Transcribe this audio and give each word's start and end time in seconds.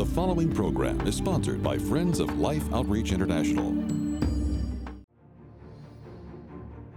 The 0.00 0.06
following 0.06 0.50
program 0.50 1.06
is 1.06 1.14
sponsored 1.14 1.62
by 1.62 1.76
Friends 1.76 2.20
of 2.20 2.38
Life 2.38 2.72
Outreach 2.72 3.12
International. 3.12 3.70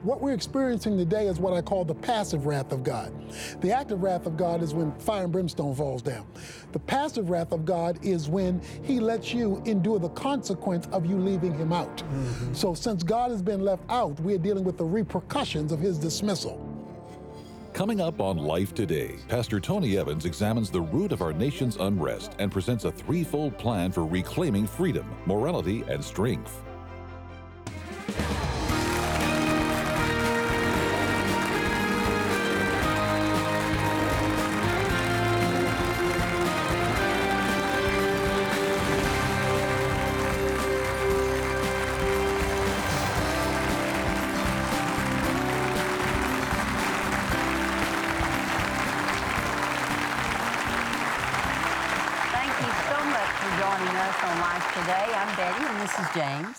What 0.04 0.22
we're 0.22 0.34
experiencing 0.34 0.98
today 0.98 1.28
is 1.28 1.38
what 1.38 1.52
I 1.52 1.62
call 1.62 1.84
the 1.84 1.96
passive 1.96 2.46
wrath 2.46 2.72
of 2.72 2.82
God. 2.82 3.12
The 3.60 3.74
active 3.74 4.04
wrath 4.04 4.26
of 4.26 4.38
God 4.38 4.64
is 4.64 4.74
when 4.74 4.94
fire 5.00 5.26
and 5.26 5.34
brimstone 5.34 5.76
falls 5.76 6.02
down. 6.02 6.26
The 6.72 6.80
passive 6.80 7.30
wrath 7.30 7.52
of 7.52 7.66
God 7.66 8.00
is 8.06 8.30
when 8.30 8.62
He 8.84 9.02
lets 9.02 9.34
you 9.34 9.62
endure 9.66 10.00
the 10.00 10.08
consequence 10.12 10.88
of 10.94 11.06
you 11.06 11.18
leaving 11.18 11.54
Him 11.54 11.74
out. 11.74 11.98
Mm-hmm. 11.98 12.54
So, 12.54 12.74
since 12.74 13.04
God 13.04 13.32
has 13.32 13.42
been 13.42 13.66
left 13.66 13.84
out, 13.90 14.18
we're 14.22 14.38
dealing 14.38 14.64
with 14.64 14.78
the 14.78 14.86
repercussions 14.86 15.74
of 15.74 15.80
His 15.82 16.00
dismissal. 16.00 16.73
Coming 17.74 18.02
up 18.02 18.22
on 18.22 18.38
Life 18.38 18.76
Today, 18.76 19.16
Pastor 19.28 19.60
Tony 19.60 19.98
Evans 19.98 20.26
examines 20.26 20.70
the 20.70 20.80
root 20.80 21.12
of 21.12 21.24
our 21.24 21.34
nation's 21.34 21.76
unrest 21.78 22.36
and 22.38 22.52
presents 22.52 22.86
a 22.86 22.92
threefold 22.92 23.58
plan 23.58 23.92
for 23.92 24.06
reclaiming 24.06 24.68
freedom, 24.68 25.10
morality, 25.26 25.84
and 25.88 26.04
strength. 26.06 26.62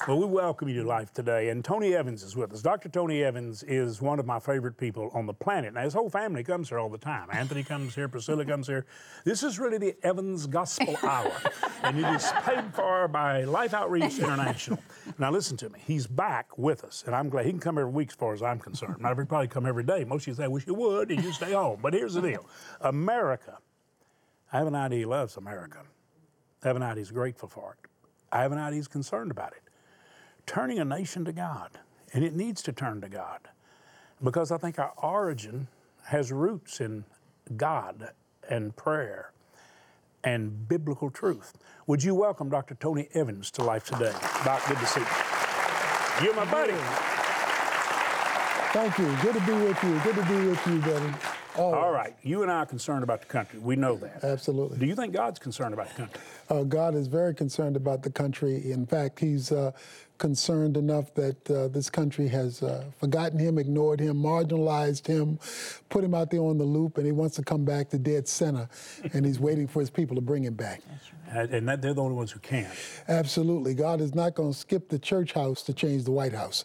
Well, 0.09 0.19
we 0.19 0.25
welcome 0.25 0.71
you 0.71 0.83
to 0.83 0.89
life 0.89 1.13
today. 1.13 1.51
And 1.51 1.63
Tony 1.63 1.95
Evans 1.95 2.23
is 2.23 2.35
with 2.35 2.55
us. 2.55 2.63
Dr. 2.63 2.89
Tony 2.89 3.23
Evans 3.23 3.63
is 3.65 4.01
one 4.01 4.19
of 4.19 4.25
my 4.25 4.39
favorite 4.39 4.79
people 4.79 5.11
on 5.13 5.27
the 5.27 5.35
planet. 5.35 5.75
Now, 5.75 5.83
his 5.83 5.93
whole 5.93 6.09
family 6.09 6.43
comes 6.43 6.71
here 6.71 6.79
all 6.79 6.89
the 6.89 6.97
time. 6.97 7.29
Anthony 7.31 7.63
comes 7.63 7.95
here, 7.95 8.09
Priscilla 8.09 8.47
comes 8.47 8.67
here. 8.67 8.87
This 9.25 9.43
is 9.43 9.59
really 9.59 9.77
the 9.77 9.95
Evans 10.03 10.47
Gospel 10.47 10.97
Hour. 11.03 11.33
and 11.83 11.99
it 11.99 12.15
is 12.15 12.33
paid 12.45 12.73
for 12.73 13.09
by 13.09 13.45
Life 13.45 13.75
Outreach 13.75 14.19
International. 14.19 14.79
Now, 15.19 15.31
listen 15.31 15.59
to 15.59 15.69
me. 15.69 15.81
He's 15.87 16.07
back 16.07 16.57
with 16.57 16.83
us. 16.83 17.03
And 17.05 17.15
I'm 17.15 17.29
glad 17.29 17.45
he 17.45 17.53
can 17.53 17.61
come 17.61 17.77
every 17.77 17.93
week 17.93 18.09
as 18.09 18.15
far 18.15 18.33
as 18.33 18.43
I'm 18.43 18.59
concerned. 18.59 19.01
Not 19.01 19.11
every 19.11 19.27
probably 19.27 19.49
come 19.49 19.67
every 19.67 19.85
day. 19.85 20.03
Most 20.05 20.23
of 20.23 20.29
you 20.29 20.35
say, 20.35 20.45
I 20.45 20.49
wish 20.49 20.67
you 20.67 20.73
would, 20.73 21.11
and 21.11 21.23
you 21.23 21.31
stay 21.31 21.53
home. 21.53 21.81
But 21.83 21.93
here's 21.93 22.15
the 22.15 22.23
deal 22.23 22.47
America, 22.81 23.59
I 24.51 24.57
have 24.57 24.67
an 24.67 24.75
idea 24.75 25.01
he 25.01 25.05
loves 25.05 25.37
America. 25.37 25.81
I 26.63 26.69
have 26.69 26.77
an 26.77 26.83
idea 26.83 27.03
he's 27.03 27.11
grateful 27.11 27.51
for 27.51 27.77
it. 27.79 27.91
I 28.35 28.43
have 28.43 28.53
an 28.53 28.59
idea 28.59 28.79
he's 28.79 28.89
concerned 28.89 29.31
about 29.31 29.53
it 29.53 29.63
turning 30.47 30.79
a 30.79 30.85
nation 30.85 31.25
to 31.25 31.33
God, 31.33 31.71
and 32.13 32.25
it 32.25 32.35
needs 32.35 32.63
to 32.63 32.73
turn 32.73 33.01
to 33.01 33.09
God 33.09 33.41
because 34.23 34.53
I 34.53 34.59
think 34.59 34.79
our 34.79 34.93
origin 35.03 35.69
has 36.05 36.31
roots 36.31 36.81
in 36.81 37.05
God 37.57 38.11
and 38.49 38.75
prayer 38.77 39.33
and 40.23 40.69
biblical 40.69 41.11
truth. 41.11 41.55
Would 41.87 42.03
you 42.03 42.15
welcome 42.15 42.49
Dr. 42.49 42.75
Tony 42.75 43.09
Evans 43.15 43.51
to 43.53 43.63
Life 43.63 43.85
Today? 43.85 44.13
Doc, 44.45 44.63
good 44.69 44.79
to 44.79 44.87
see 44.87 45.01
you. 45.01 45.07
You're 46.23 46.35
my 46.35 46.51
buddy. 46.51 46.75
Thank 48.73 48.99
you. 48.99 49.17
Good 49.23 49.35
to 49.35 49.47
be 49.47 49.53
with 49.53 49.83
you. 49.85 50.01
Good 50.01 50.17
to 50.17 50.25
be 50.27 50.49
with 50.49 50.67
you, 50.67 50.79
brother. 50.79 51.15
Always. 51.57 51.77
All 51.77 51.93
right. 51.93 52.15
You 52.23 52.43
and 52.43 52.51
I 52.51 52.57
are 52.57 52.67
concerned 52.67 53.05
about 53.05 53.21
the 53.21 53.27
country. 53.27 53.59
We 53.61 53.77
know 53.77 53.97
that. 53.97 54.25
Absolutely. 54.25 54.79
Do 54.79 54.87
you 54.87 54.95
think 54.95 55.13
God's 55.13 55.39
concerned 55.39 55.75
about 55.75 55.89
the 55.91 55.95
country? 55.95 56.21
Uh, 56.51 56.63
God 56.65 56.95
is 56.95 57.07
very 57.07 57.35
concerned 57.35 57.77
about 57.77 58.03
the 58.03 58.11
country. 58.11 58.73
In 58.73 58.87
fact, 58.87 59.21
He's 59.21 59.53
uh, 59.53 59.73
concerned 60.19 60.77
enough 60.77 61.13
that 61.15 61.51
uh, 61.51 61.69
this 61.69 61.91
country 61.91 62.29
has 62.29 62.63
uh, 62.63 62.85
forgotten 62.99 63.39
him, 63.39 63.59
ignored 63.59 64.01
him, 64.01 64.17
marginalized 64.17 65.07
him, 65.07 65.39
put 65.89 66.05
him 66.05 66.15
out 66.15 66.31
there 66.31 66.41
on 66.41 66.59
the 66.59 66.65
loop, 66.65 66.99
and 66.99 67.07
he 67.07 67.13
wants 67.13 67.37
to 67.37 67.43
come 67.43 67.65
back 67.65 67.89
to 67.91 67.99
dead 67.99 68.29
center, 68.29 68.69
and 69.13 69.27
he's 69.27 69.41
waiting 69.41 69.67
for 69.67 69.81
his 69.81 69.91
people 69.91 70.15
to 70.15 70.23
bring 70.23 70.45
him 70.45 70.55
back. 70.55 70.83
Right. 71.35 71.51
And 71.51 71.69
that, 71.69 71.83
they're 71.83 71.95
the 71.95 72.03
only 72.03 72.15
ones 72.15 72.31
who 72.31 72.39
can. 72.41 72.71
Absolutely, 73.09 73.75
God 73.75 74.01
is 74.01 74.15
not 74.15 74.35
going 74.35 74.53
to 74.53 74.59
skip 74.59 74.89
the 74.89 74.99
church 74.99 75.33
house 75.33 75.63
to 75.65 75.73
change 75.73 76.05
the 76.05 76.13
White 76.13 76.33
House, 76.33 76.65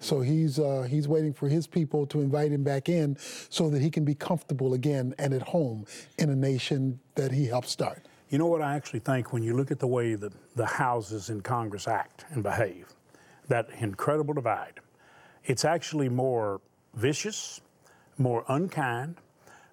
so 0.00 0.20
he's 0.20 0.58
uh, 0.58 0.86
he's 0.88 1.08
waiting 1.08 1.32
for 1.32 1.48
his 1.48 1.66
people 1.66 2.06
to 2.06 2.20
invite 2.20 2.52
him 2.52 2.62
back 2.62 2.88
in, 2.88 3.16
so 3.48 3.70
that 3.70 3.80
he 3.80 3.90
can 3.90 4.04
be 4.04 4.14
comfortable 4.14 4.74
again 4.74 5.14
and 5.18 5.32
at 5.32 5.42
home 5.42 5.86
in 6.18 6.30
a 6.30 6.36
nation 6.36 7.00
that 7.14 7.32
he 7.32 7.46
helped 7.46 7.68
start. 7.68 8.04
You 8.30 8.38
know 8.38 8.46
what 8.46 8.62
I 8.62 8.76
actually 8.76 9.00
think 9.00 9.32
when 9.32 9.42
you 9.42 9.56
look 9.56 9.72
at 9.72 9.80
the 9.80 9.88
way 9.88 10.14
the, 10.14 10.30
the 10.54 10.64
houses 10.64 11.30
in 11.30 11.40
Congress 11.40 11.88
act 11.88 12.26
and 12.30 12.44
behave, 12.44 12.86
that 13.50 13.68
incredible 13.78 14.32
divide, 14.32 14.80
it's 15.44 15.64
actually 15.64 16.08
more 16.08 16.60
vicious, 16.94 17.60
more 18.16 18.44
unkind, 18.48 19.16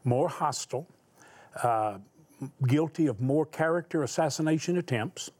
more 0.03 0.27
hostile, 0.27 0.87
uh, 1.63 1.97
guilty 2.67 3.07
of 3.07 3.19
more 3.21 3.45
character 3.45 4.03
assassination 4.03 4.77
attempts, 4.77 5.31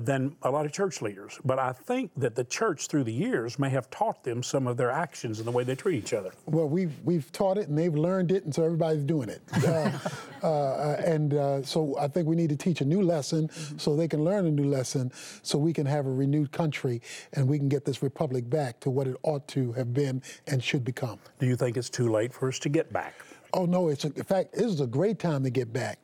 than 0.00 0.36
a 0.42 0.50
lot 0.50 0.66
of 0.66 0.72
church 0.72 1.02
leaders. 1.02 1.38
But 1.44 1.58
I 1.58 1.72
think 1.72 2.10
that 2.16 2.34
the 2.34 2.44
church 2.44 2.86
through 2.86 3.04
the 3.04 3.12
years 3.12 3.58
may 3.58 3.70
have 3.70 3.90
taught 3.90 4.24
them 4.24 4.42
some 4.42 4.66
of 4.66 4.76
their 4.76 4.90
actions 4.90 5.38
and 5.38 5.46
the 5.46 5.52
way 5.52 5.64
they 5.64 5.74
treat 5.74 5.98
each 5.98 6.12
other. 6.12 6.32
Well, 6.46 6.68
we've, 6.68 6.92
we've 7.04 7.30
taught 7.32 7.58
it 7.58 7.68
and 7.68 7.76
they've 7.76 7.94
learned 7.94 8.32
it, 8.32 8.44
and 8.44 8.54
so 8.54 8.64
everybody's 8.64 9.04
doing 9.04 9.28
it. 9.28 9.42
Uh, 10.42 10.48
uh, 10.48 10.96
and 11.04 11.34
uh, 11.34 11.62
so 11.62 11.96
I 11.96 12.08
think 12.08 12.26
we 12.26 12.34
need 12.34 12.48
to 12.48 12.56
teach 12.56 12.80
a 12.80 12.84
new 12.84 13.00
lesson 13.00 13.46
mm-hmm. 13.46 13.78
so 13.78 13.94
they 13.94 14.08
can 14.08 14.24
learn 14.24 14.44
a 14.44 14.50
new 14.50 14.64
lesson 14.64 15.12
so 15.42 15.56
we 15.56 15.72
can 15.72 15.86
have 15.86 16.04
a 16.04 16.10
renewed 16.10 16.50
country 16.50 17.00
and 17.34 17.46
we 17.46 17.58
can 17.58 17.68
get 17.68 17.84
this 17.84 18.02
republic 18.02 18.50
back 18.50 18.80
to 18.80 18.90
what 18.90 19.06
it 19.06 19.16
ought 19.22 19.46
to 19.48 19.70
have 19.74 19.94
been 19.94 20.20
and 20.48 20.60
should 20.60 20.84
become. 20.84 21.20
Do 21.38 21.46
you 21.46 21.54
think 21.54 21.76
it's 21.76 21.90
too 21.90 22.10
late 22.10 22.32
for 22.32 22.48
us 22.48 22.58
to 22.58 22.68
get 22.68 22.92
back? 22.92 23.14
Oh 23.54 23.66
no! 23.66 23.88
It's 23.88 24.04
a, 24.04 24.08
in 24.08 24.24
fact, 24.24 24.54
this 24.54 24.66
is 24.66 24.80
a 24.80 24.86
great 24.86 25.18
time 25.18 25.44
to 25.44 25.50
get 25.50 25.72
back. 25.72 25.98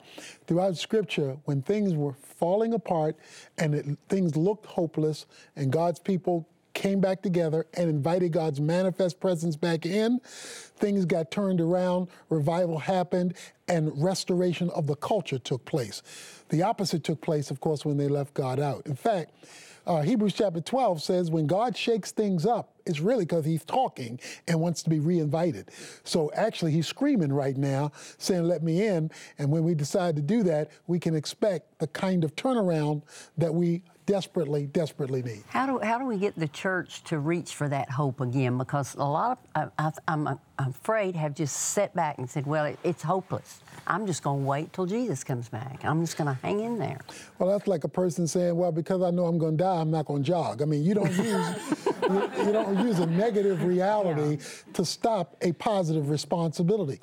Throughout 0.46 0.76
Scripture, 0.76 1.36
when 1.44 1.62
things 1.62 1.94
were 1.94 2.12
falling 2.12 2.74
apart 2.74 3.16
and 3.56 3.74
it, 3.74 3.86
things 4.08 4.36
looked 4.36 4.66
hopeless, 4.66 5.26
and 5.56 5.72
God's 5.72 5.98
people 5.98 6.46
came 6.74 7.00
back 7.00 7.22
together 7.22 7.66
and 7.74 7.90
invited 7.90 8.32
God's 8.32 8.60
manifest 8.60 9.18
presence 9.18 9.56
back 9.56 9.84
in, 9.84 10.20
things 10.76 11.04
got 11.04 11.30
turned 11.30 11.60
around, 11.60 12.08
revival 12.28 12.78
happened, 12.78 13.34
and 13.66 13.90
restoration 14.00 14.70
of 14.70 14.86
the 14.86 14.94
culture 14.94 15.38
took 15.38 15.64
place. 15.64 16.02
The 16.50 16.62
opposite 16.62 17.02
took 17.02 17.20
place, 17.20 17.50
of 17.50 17.60
course, 17.60 17.84
when 17.84 17.96
they 17.96 18.08
left 18.08 18.32
God 18.34 18.60
out. 18.60 18.86
In 18.86 18.94
fact, 18.94 19.32
uh, 19.88 20.02
Hebrews 20.02 20.34
chapter 20.34 20.60
12 20.60 21.02
says 21.02 21.30
when 21.30 21.46
God 21.46 21.76
shakes 21.76 22.12
things 22.12 22.44
up, 22.44 22.74
it's 22.84 23.00
really 23.00 23.24
because 23.24 23.44
he's 23.44 23.64
talking 23.64 24.20
and 24.46 24.60
wants 24.60 24.82
to 24.82 24.90
be 24.90 25.00
reinvited. 25.00 25.70
So 26.04 26.30
actually, 26.34 26.72
he's 26.72 26.86
screaming 26.86 27.32
right 27.32 27.56
now, 27.56 27.92
saying, 28.18 28.44
Let 28.44 28.62
me 28.62 28.86
in. 28.86 29.10
And 29.38 29.50
when 29.50 29.64
we 29.64 29.74
decide 29.74 30.14
to 30.16 30.22
do 30.22 30.42
that, 30.44 30.70
we 30.86 30.98
can 30.98 31.14
expect 31.14 31.78
the 31.78 31.86
kind 31.86 32.22
of 32.22 32.36
turnaround 32.36 33.02
that 33.38 33.52
we 33.52 33.82
desperately, 34.04 34.66
desperately 34.66 35.22
need. 35.22 35.42
How 35.48 35.66
do, 35.66 35.78
how 35.78 35.98
do 35.98 36.04
we 36.04 36.18
get 36.18 36.38
the 36.38 36.48
church 36.48 37.02
to 37.04 37.18
reach 37.18 37.54
for 37.54 37.68
that 37.68 37.90
hope 37.90 38.20
again? 38.20 38.58
Because 38.58 38.94
a 38.94 39.04
lot 39.04 39.38
of, 39.54 39.70
I, 39.78 39.92
am 40.08 40.38
Uh, 40.58 40.62
I'm 40.62 40.70
afraid, 40.70 41.16
have 41.16 41.34
just 41.34 41.56
sat 41.56 41.94
back 41.94 42.18
and 42.18 42.28
said, 42.28 42.46
well, 42.46 42.64
it, 42.64 42.78
it's 42.84 43.02
hopeless. 43.02 43.60
I'm 43.86 44.06
just 44.06 44.22
going 44.22 44.42
to 44.42 44.46
wait 44.46 44.72
till 44.72 44.86
Jesus 44.86 45.24
comes 45.24 45.48
back. 45.48 45.84
I'm 45.84 46.02
just 46.02 46.18
going 46.18 46.28
to 46.28 46.38
hang 46.42 46.60
in 46.60 46.78
there. 46.78 47.00
Well, 47.38 47.50
that's 47.50 47.66
like 47.66 47.84
a 47.84 47.88
person 47.88 48.26
saying, 48.26 48.54
well, 48.54 48.72
because 48.72 49.02
I 49.02 49.10
know 49.10 49.26
I'm 49.26 49.38
going 49.38 49.56
to 49.56 49.64
die, 49.64 49.80
I'm 49.80 49.90
not 49.90 50.06
going 50.06 50.22
to 50.22 50.26
jog. 50.26 50.60
I 50.60 50.66
mean, 50.66 50.84
you 50.84 50.94
don't 50.94 51.10
use, 51.10 51.18
you, 52.02 52.30
you, 52.44 52.52
don't 52.52 52.78
use 52.86 52.98
a 52.98 53.06
negative 53.06 53.62
reality 53.64 54.36
yeah. 54.36 54.72
to 54.74 54.84
stop 54.84 55.36
a 55.40 55.52
positive 55.52 56.10
responsibility. 56.10 57.00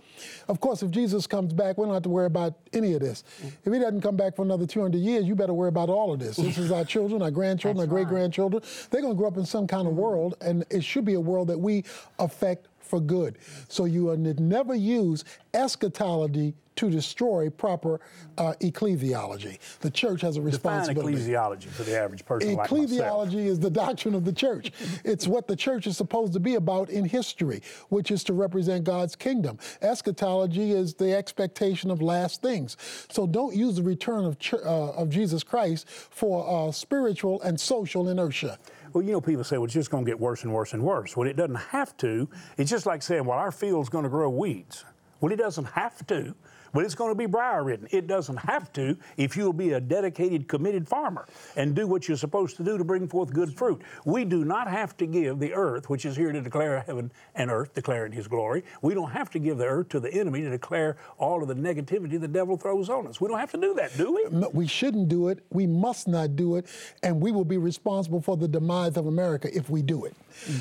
Of 0.47 0.59
course, 0.59 0.83
if 0.83 0.91
Jesus 0.91 1.25
comes 1.25 1.53
back, 1.53 1.77
we 1.77 1.85
don't 1.85 1.93
have 1.93 2.03
to 2.03 2.09
worry 2.09 2.27
about 2.27 2.53
any 2.73 2.93
of 2.93 2.99
this. 2.99 3.23
If 3.63 3.73
he 3.73 3.79
doesn't 3.79 4.01
come 4.01 4.15
back 4.15 4.35
for 4.35 4.43
another 4.43 4.67
200 4.67 4.99
years, 4.99 5.25
you 5.25 5.35
better 5.35 5.53
worry 5.53 5.69
about 5.69 5.89
all 5.89 6.13
of 6.13 6.19
this. 6.19 6.37
This 6.37 6.57
is 6.57 6.71
our 6.71 6.85
children, 6.85 7.21
our 7.21 7.31
grandchildren, 7.31 7.77
That's 7.77 7.91
our 7.91 7.95
great 7.95 8.07
grandchildren. 8.07 8.61
They're 8.91 9.01
going 9.01 9.13
to 9.13 9.17
grow 9.17 9.29
up 9.29 9.37
in 9.37 9.45
some 9.45 9.65
kind 9.65 9.87
of 9.87 9.93
mm-hmm. 9.93 10.01
world, 10.01 10.35
and 10.41 10.65
it 10.69 10.83
should 10.83 11.05
be 11.05 11.15
a 11.15 11.21
world 11.21 11.47
that 11.47 11.59
we 11.59 11.83
affect 12.19 12.67
for 12.85 12.99
good. 12.99 13.37
So 13.67 13.85
you 13.85 14.15
never 14.17 14.75
use 14.75 15.25
eschatology 15.53 16.53
to 16.75 16.89
destroy 16.89 17.49
proper 17.49 17.99
uh, 18.37 18.53
ecclesiology. 18.59 19.59
The 19.79 19.89
church 19.89 20.21
has 20.21 20.37
a 20.37 20.41
responsibility. 20.41 21.15
Define 21.15 21.33
ecclesiology 21.33 21.67
for 21.67 21.83
the 21.83 21.97
average 21.97 22.25
person 22.25 22.57
Ecclesiology 22.57 23.35
like 23.35 23.45
is 23.45 23.59
the 23.59 23.69
doctrine 23.69 24.13
of 24.13 24.25
the 24.25 24.33
church. 24.33 24.71
it's 25.05 25.27
what 25.27 25.47
the 25.47 25.55
church 25.55 25.87
is 25.87 25.97
supposed 25.97 26.33
to 26.33 26.39
be 26.39 26.55
about 26.55 26.89
in 26.89 27.05
history, 27.05 27.61
which 27.89 28.11
is 28.11 28.23
to 28.25 28.33
represent 28.33 28.83
God's 28.83 29.15
kingdom. 29.15 29.57
Eschatology 29.81 30.71
is 30.71 30.93
the 30.93 31.15
expectation 31.15 31.89
of 31.91 32.01
last 32.01 32.41
things. 32.41 32.77
So 33.09 33.25
don't 33.25 33.55
use 33.55 33.77
the 33.77 33.83
return 33.83 34.25
of, 34.25 34.37
uh, 34.53 34.91
of 34.91 35.09
Jesus 35.09 35.43
Christ 35.43 35.87
for 35.89 36.67
uh, 36.67 36.71
spiritual 36.71 37.41
and 37.41 37.59
social 37.59 38.09
inertia. 38.09 38.59
Well, 38.95 39.03
you 39.03 39.11
know, 39.11 39.19
people 39.19 39.43
say, 39.43 39.57
well, 39.57 39.65
it's 39.65 39.73
just 39.73 39.91
going 39.91 40.05
to 40.05 40.09
get 40.09 40.17
worse 40.21 40.43
and 40.43 40.53
worse 40.53 40.71
and 40.71 40.81
worse. 40.81 41.17
Well, 41.17 41.27
it 41.27 41.35
doesn't 41.35 41.55
have 41.55 41.97
to. 41.97 42.29
It's 42.57 42.71
just 42.71 42.85
like 42.85 43.03
saying, 43.03 43.25
well, 43.25 43.37
our 43.37 43.51
field's 43.51 43.89
going 43.89 44.05
to 44.05 44.09
grow 44.09 44.29
weeds. 44.29 44.85
Well, 45.19 45.33
it 45.33 45.35
doesn't 45.35 45.65
have 45.65 46.07
to. 46.07 46.33
But 46.75 46.83
it's 46.83 46.93
going 46.93 47.09
to 47.09 47.15
be 47.15 47.25
briar 47.25 47.63
ridden. 47.63 47.87
It 47.89 48.05
doesn't 48.05 48.35
have 48.35 48.71
to 48.73 48.97
if 49.15 49.37
you'll 49.37 49.53
be 49.53 49.71
a 49.71 49.79
dedicated, 49.79 50.49
committed 50.49 50.87
farmer 50.87 51.25
and 51.55 51.73
do 51.73 51.87
what 51.87 52.09
you're 52.09 52.17
supposed 52.17 52.57
to 52.57 52.63
do 52.65 52.77
to 52.77 52.83
bring 52.83 53.07
forth 53.07 53.31
good 53.31 53.55
fruit. 53.55 53.81
We 54.03 54.25
do 54.25 54.43
not 54.43 54.69
have 54.69 54.97
to 54.97 55.05
give 55.05 55.39
the 55.39 55.53
earth, 55.53 55.89
which 55.89 56.05
is 56.05 56.17
here 56.17 56.33
to 56.33 56.41
declare 56.41 56.81
heaven 56.81 57.13
and 57.33 57.49
earth, 57.49 57.73
declaring 57.73 58.11
His 58.11 58.27
glory. 58.27 58.65
We 58.81 58.93
don't 58.93 59.11
have 59.11 59.29
to 59.31 59.39
give 59.39 59.57
the 59.57 59.65
earth 59.65 59.87
to 59.89 60.01
the 60.01 60.13
enemy 60.13 60.41
to 60.41 60.49
declare 60.49 60.97
all 61.17 61.41
of 61.41 61.47
the 61.47 61.55
negativity 61.55 62.19
the 62.19 62.27
devil 62.27 62.57
throws 62.57 62.89
on 62.89 63.07
us. 63.07 63.21
We 63.21 63.29
don't 63.29 63.39
have 63.39 63.51
to 63.51 63.61
do 63.61 63.73
that, 63.75 63.95
do 63.95 64.13
we? 64.13 64.25
No, 64.37 64.49
we 64.49 64.67
shouldn't 64.67 65.07
do 65.07 65.29
it. 65.29 65.45
We 65.51 65.65
must 65.65 66.09
not 66.09 66.35
do 66.35 66.57
it. 66.57 66.67
And 67.03 67.21
we 67.21 67.31
will 67.31 67.45
be 67.45 67.57
responsible 67.57 68.19
for 68.19 68.35
the 68.35 68.49
demise 68.49 68.97
of 68.97 69.07
America 69.07 69.47
if 69.55 69.69
we 69.69 69.81
do 69.81 70.03
it. 70.03 70.13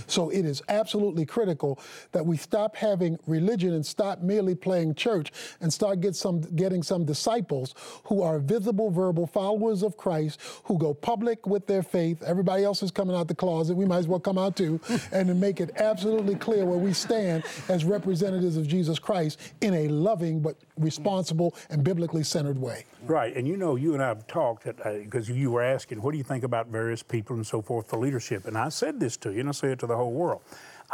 So 0.07 0.31
it 0.31 0.45
is 0.45 0.63
absolutely 0.69 1.27
critical 1.27 1.81
that 2.13 2.25
we 2.25 2.37
stop 2.37 2.77
having 2.77 3.19
religion 3.27 3.73
and 3.73 3.85
stop 3.85 4.21
merely 4.21 4.55
playing 4.55 4.95
church 4.95 5.33
and 5.61 5.73
start 5.73 6.01
get 6.05 6.15
some, 6.15 6.41
getting 6.55 6.83
some 6.83 7.05
disciples 7.05 7.75
who 8.05 8.23
are 8.23 8.39
visible, 8.39 8.91
verbal 8.91 9.27
followers 9.27 9.83
of 9.83 9.97
Christ, 9.97 10.41
who 10.65 10.79
go 10.79 10.93
public 10.93 11.47
with 11.47 11.67
their 11.67 11.83
faith. 11.83 12.23
Everybody 12.23 12.65
else 12.65 12.83
is 12.83 12.91
coming 12.91 13.17
out 13.17 13.29
the 13.29 13.35
closet. 13.35 13.75
We 13.75 13.87
might 13.87 13.99
as 13.99 14.09
well 14.09 14.21
come 14.21 14.39
out 14.39 14.57
too, 14.57 14.81
and 15.13 15.29
to 15.29 15.35
make 15.35 15.61
it 15.61 15.71
absolutely 15.77 16.37
clear 16.37 16.65
where 16.67 16.79
we 16.79 16.93
stand 16.93 17.45
as 17.69 17.85
representatives 17.85 18.57
of 18.57 18.69
Jesus 18.69 18.99
Christ 18.99 19.41
in 19.63 19.75
a 19.75 19.89
loving 19.89 20.41
but 20.41 20.57
responsible 20.77 21.55
and 21.71 21.83
biblically 21.83 22.23
centered 22.23 22.59
way. 22.59 22.85
Right, 23.07 23.35
and 23.35 23.49
you 23.49 23.57
know, 23.57 23.77
you 23.77 23.95
and 23.95 24.03
I 24.03 24.09
have 24.09 24.27
talked 24.27 24.65
because 24.65 25.31
uh, 25.31 25.35
you 25.35 25.51
were 25.51 25.63
asking, 25.63 26.03
what 26.03 26.13
do 26.13 26.19
you 26.19 26.25
think 26.25 26.45
about 26.45 26.69
various 26.69 27.03
people 27.03 27.37
and 27.37 27.47
so 27.47 27.63
forth 27.63 27.89
for 27.89 27.99
leadership? 27.99 28.47
And 28.47 28.59
I 28.59 28.69
said 28.69 29.01
this 29.01 29.17
to 29.19 29.33
you, 29.33 29.41
and 29.41 29.49
I 29.49 29.53
say 29.53 29.73
it 29.73 29.79
to 29.81 29.87
the 29.87 29.97
whole 29.97 30.13
world. 30.13 30.43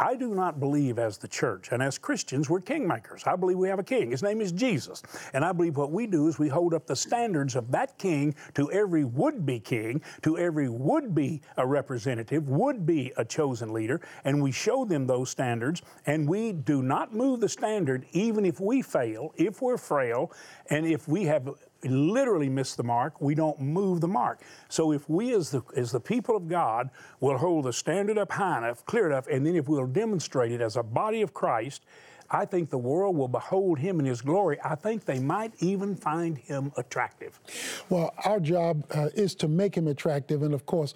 I 0.01 0.15
do 0.15 0.33
not 0.33 0.59
believe 0.59 0.97
as 0.97 1.19
the 1.19 1.27
church 1.27 1.69
and 1.71 1.81
as 1.83 1.99
Christians 1.99 2.49
we're 2.49 2.59
kingmakers. 2.59 3.27
I 3.27 3.35
believe 3.35 3.59
we 3.59 3.69
have 3.69 3.77
a 3.77 3.83
king. 3.83 4.09
His 4.09 4.23
name 4.23 4.41
is 4.41 4.51
Jesus. 4.51 5.03
And 5.33 5.45
I 5.45 5.51
believe 5.51 5.77
what 5.77 5.91
we 5.91 6.07
do 6.07 6.27
is 6.27 6.39
we 6.39 6.47
hold 6.47 6.73
up 6.73 6.87
the 6.87 6.95
standards 6.95 7.55
of 7.55 7.71
that 7.71 7.99
king 7.99 8.33
to 8.55 8.71
every 8.71 9.05
would 9.05 9.45
be 9.45 9.59
king, 9.59 10.01
to 10.23 10.39
every 10.39 10.69
would 10.69 11.13
be 11.13 11.41
a 11.57 11.67
representative, 11.67 12.49
would 12.49 12.83
be 12.83 13.13
a 13.17 13.23
chosen 13.23 13.73
leader, 13.73 14.01
and 14.25 14.41
we 14.41 14.51
show 14.51 14.85
them 14.85 15.05
those 15.05 15.29
standards. 15.29 15.83
And 16.07 16.27
we 16.27 16.51
do 16.51 16.81
not 16.81 17.13
move 17.13 17.39
the 17.39 17.49
standard 17.49 18.07
even 18.11 18.43
if 18.43 18.59
we 18.59 18.81
fail, 18.81 19.35
if 19.37 19.61
we're 19.61 19.77
frail, 19.77 20.31
and 20.71 20.87
if 20.87 21.07
we 21.07 21.25
have 21.25 21.47
literally 21.89 22.49
miss 22.49 22.75
the 22.75 22.83
mark, 22.83 23.19
we 23.21 23.35
don't 23.35 23.59
move 23.59 24.01
the 24.01 24.07
mark. 24.07 24.41
So 24.69 24.91
if 24.91 25.09
we 25.09 25.33
as 25.33 25.49
the 25.49 25.61
as 25.75 25.91
the 25.91 25.99
people 25.99 26.35
of 26.35 26.47
God 26.47 26.89
will 27.19 27.37
hold 27.37 27.65
the 27.65 27.73
standard 27.73 28.17
up 28.17 28.31
high 28.31 28.59
enough, 28.59 28.85
clear 28.85 29.07
enough, 29.07 29.27
and 29.27 29.45
then 29.45 29.55
if 29.55 29.67
we'll 29.67 29.87
demonstrate 29.87 30.51
it 30.51 30.61
as 30.61 30.75
a 30.75 30.83
body 30.83 31.21
of 31.21 31.33
Christ, 31.33 31.83
I 32.29 32.45
think 32.45 32.69
the 32.69 32.77
world 32.77 33.17
will 33.17 33.27
behold 33.27 33.79
him 33.79 33.99
in 33.99 34.05
his 34.05 34.21
glory. 34.21 34.57
I 34.63 34.75
think 34.75 35.05
they 35.05 35.19
might 35.19 35.51
even 35.59 35.95
find 35.95 36.37
him 36.37 36.71
attractive. 36.77 37.39
Well, 37.89 38.13
our 38.25 38.39
job 38.39 38.85
uh, 38.91 39.09
is 39.13 39.35
to 39.35 39.47
make 39.47 39.75
him 39.75 39.87
attractive, 39.87 40.41
and 40.41 40.53
of 40.53 40.65
course, 40.65 40.93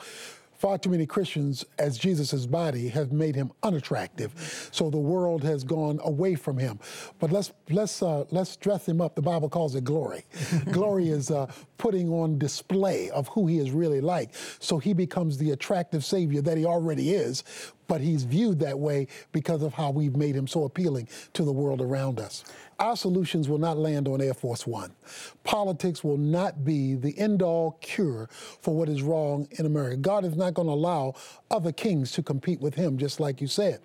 Far 0.57 0.77
too 0.77 0.89
many 0.89 1.05
Christians, 1.05 1.65
as 1.79 1.97
Jesus' 1.97 2.45
body, 2.45 2.87
have 2.89 3.11
made 3.11 3.35
him 3.35 3.51
unattractive. 3.63 4.69
So 4.71 4.89
the 4.89 4.97
world 4.97 5.43
has 5.43 5.63
gone 5.63 5.99
away 6.03 6.35
from 6.35 6.57
him. 6.57 6.79
But 7.19 7.31
let's 7.31 7.51
let's 7.69 8.01
uh, 8.01 8.25
let's 8.31 8.55
dress 8.55 8.87
him 8.87 9.01
up. 9.01 9.15
The 9.15 9.21
Bible 9.21 9.49
calls 9.49 9.75
it 9.75 9.83
glory. 9.83 10.23
glory 10.71 11.09
is 11.09 11.31
uh, 11.31 11.51
putting 11.77 12.09
on 12.09 12.37
display 12.37 13.09
of 13.09 13.27
who 13.29 13.47
he 13.47 13.59
is 13.59 13.71
really 13.71 14.01
like. 14.01 14.29
So 14.59 14.77
he 14.77 14.93
becomes 14.93 15.37
the 15.37 15.51
attractive 15.51 16.03
Savior 16.05 16.41
that 16.41 16.57
he 16.57 16.65
already 16.65 17.13
is, 17.13 17.43
but 17.87 18.01
he's 18.01 18.23
viewed 18.23 18.59
that 18.59 18.79
way 18.79 19.07
because 19.31 19.61
of 19.61 19.73
how 19.73 19.91
we've 19.91 20.15
made 20.15 20.35
him 20.35 20.47
so 20.47 20.63
appealing 20.63 21.07
to 21.33 21.43
the 21.43 21.51
world 21.51 21.81
around 21.81 22.19
us. 22.19 22.43
Our 22.79 22.97
solutions 22.97 23.47
will 23.47 23.57
not 23.57 23.77
land 23.77 24.07
on 24.07 24.21
Air 24.21 24.33
Force 24.33 24.67
One. 24.67 24.93
Politics 25.43 26.03
will 26.03 26.17
not 26.17 26.65
be 26.65 26.95
the 26.95 27.17
end 27.17 27.41
all 27.41 27.77
cure 27.81 28.29
for 28.61 28.75
what 28.75 28.89
is 28.89 29.01
wrong 29.01 29.47
in 29.51 29.65
America. 29.65 29.95
God 29.97 30.25
is 30.25 30.35
not 30.35 30.53
going 30.53 30.67
to 30.67 30.73
allow 30.73 31.13
other 31.49 31.71
kings 31.71 32.11
to 32.13 32.23
compete 32.23 32.59
with 32.59 32.75
him, 32.75 32.97
just 32.97 33.19
like 33.19 33.39
you 33.39 33.47
said. 33.47 33.79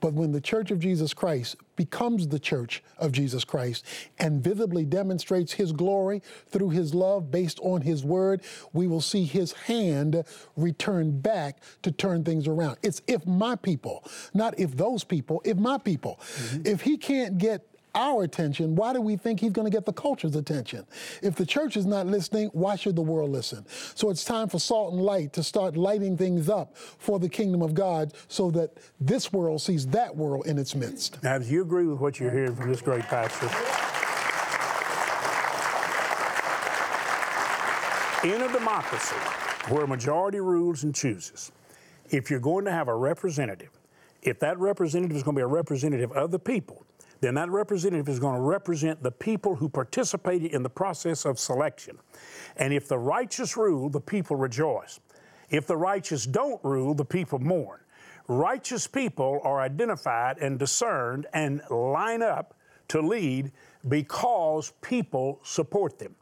But 0.00 0.14
when 0.14 0.32
the 0.32 0.40
Church 0.40 0.70
of 0.70 0.78
Jesus 0.78 1.12
Christ 1.12 1.56
becomes 1.80 2.28
the 2.28 2.38
Church 2.38 2.82
of 2.98 3.10
Jesus 3.10 3.42
Christ 3.42 3.86
and 4.18 4.44
visibly 4.44 4.84
demonstrates 4.84 5.54
his 5.54 5.72
glory 5.72 6.20
through 6.46 6.68
his 6.68 6.92
love 6.94 7.30
based 7.30 7.58
on 7.60 7.80
his 7.80 8.04
word, 8.04 8.42
we 8.74 8.86
will 8.86 9.00
see 9.00 9.24
his 9.24 9.52
hand 9.52 10.22
return 10.56 11.22
back 11.22 11.62
to 11.80 11.90
turn 11.90 12.22
things 12.22 12.46
around. 12.46 12.76
It's 12.82 13.00
if 13.06 13.26
my 13.26 13.56
people, 13.56 14.04
not 14.34 14.60
if 14.60 14.76
those 14.76 15.04
people, 15.04 15.40
if 15.42 15.56
my 15.56 15.78
people. 15.78 16.20
Mm-hmm. 16.20 16.66
If 16.66 16.82
he 16.82 16.98
can't 16.98 17.38
get 17.38 17.69
our 17.94 18.22
attention, 18.22 18.76
why 18.76 18.92
do 18.92 19.00
we 19.00 19.16
think 19.16 19.40
he's 19.40 19.52
going 19.52 19.70
to 19.70 19.76
get 19.76 19.84
the 19.84 19.92
culture's 19.92 20.36
attention? 20.36 20.86
If 21.22 21.34
the 21.34 21.46
church 21.46 21.76
is 21.76 21.86
not 21.86 22.06
listening, 22.06 22.50
why 22.52 22.76
should 22.76 22.96
the 22.96 23.02
world 23.02 23.30
listen? 23.30 23.64
So 23.94 24.10
it's 24.10 24.24
time 24.24 24.48
for 24.48 24.58
salt 24.58 24.92
and 24.92 25.02
light 25.02 25.32
to 25.34 25.42
start 25.42 25.76
lighting 25.76 26.16
things 26.16 26.48
up 26.48 26.76
for 26.76 27.18
the 27.18 27.28
kingdom 27.28 27.62
of 27.62 27.74
God 27.74 28.14
so 28.28 28.50
that 28.52 28.78
this 29.00 29.32
world 29.32 29.60
sees 29.60 29.86
that 29.88 30.14
world 30.14 30.46
in 30.46 30.58
its 30.58 30.74
midst. 30.74 31.22
Now, 31.22 31.38
do 31.38 31.46
you 31.46 31.62
agree 31.62 31.86
with 31.86 32.00
what 32.00 32.20
you're 32.20 32.30
hearing 32.30 32.54
from 32.54 32.68
this 32.70 32.80
great 32.80 33.04
pastor? 33.04 33.46
In 38.22 38.42
a 38.42 38.52
democracy 38.52 39.16
where 39.68 39.84
a 39.84 39.88
majority 39.88 40.40
rules 40.40 40.84
and 40.84 40.94
chooses, 40.94 41.52
if 42.10 42.30
you're 42.30 42.40
going 42.40 42.66
to 42.66 42.70
have 42.70 42.88
a 42.88 42.94
representative, 42.94 43.70
if 44.22 44.38
that 44.40 44.58
representative 44.58 45.16
is 45.16 45.22
going 45.22 45.34
to 45.36 45.38
be 45.38 45.42
a 45.42 45.46
representative 45.46 46.12
of 46.12 46.30
the 46.30 46.38
people, 46.38 46.84
then 47.20 47.34
that 47.34 47.50
representative 47.50 48.08
is 48.08 48.18
going 48.18 48.36
to 48.36 48.40
represent 48.40 49.02
the 49.02 49.10
people 49.10 49.54
who 49.54 49.68
participated 49.68 50.52
in 50.52 50.62
the 50.62 50.70
process 50.70 51.24
of 51.24 51.38
selection. 51.38 51.98
And 52.56 52.72
if 52.72 52.88
the 52.88 52.98
righteous 52.98 53.56
rule, 53.56 53.88
the 53.90 54.00
people 54.00 54.36
rejoice. 54.36 55.00
If 55.50 55.66
the 55.66 55.76
righteous 55.76 56.24
don't 56.26 56.62
rule, 56.64 56.94
the 56.94 57.04
people 57.04 57.38
mourn. 57.38 57.80
Righteous 58.28 58.86
people 58.86 59.40
are 59.42 59.60
identified 59.60 60.38
and 60.38 60.58
discerned 60.58 61.26
and 61.34 61.62
line 61.68 62.22
up 62.22 62.54
to 62.88 63.00
lead 63.00 63.50
because 63.88 64.72
people 64.80 65.40
support 65.42 65.98
them. 65.98 66.14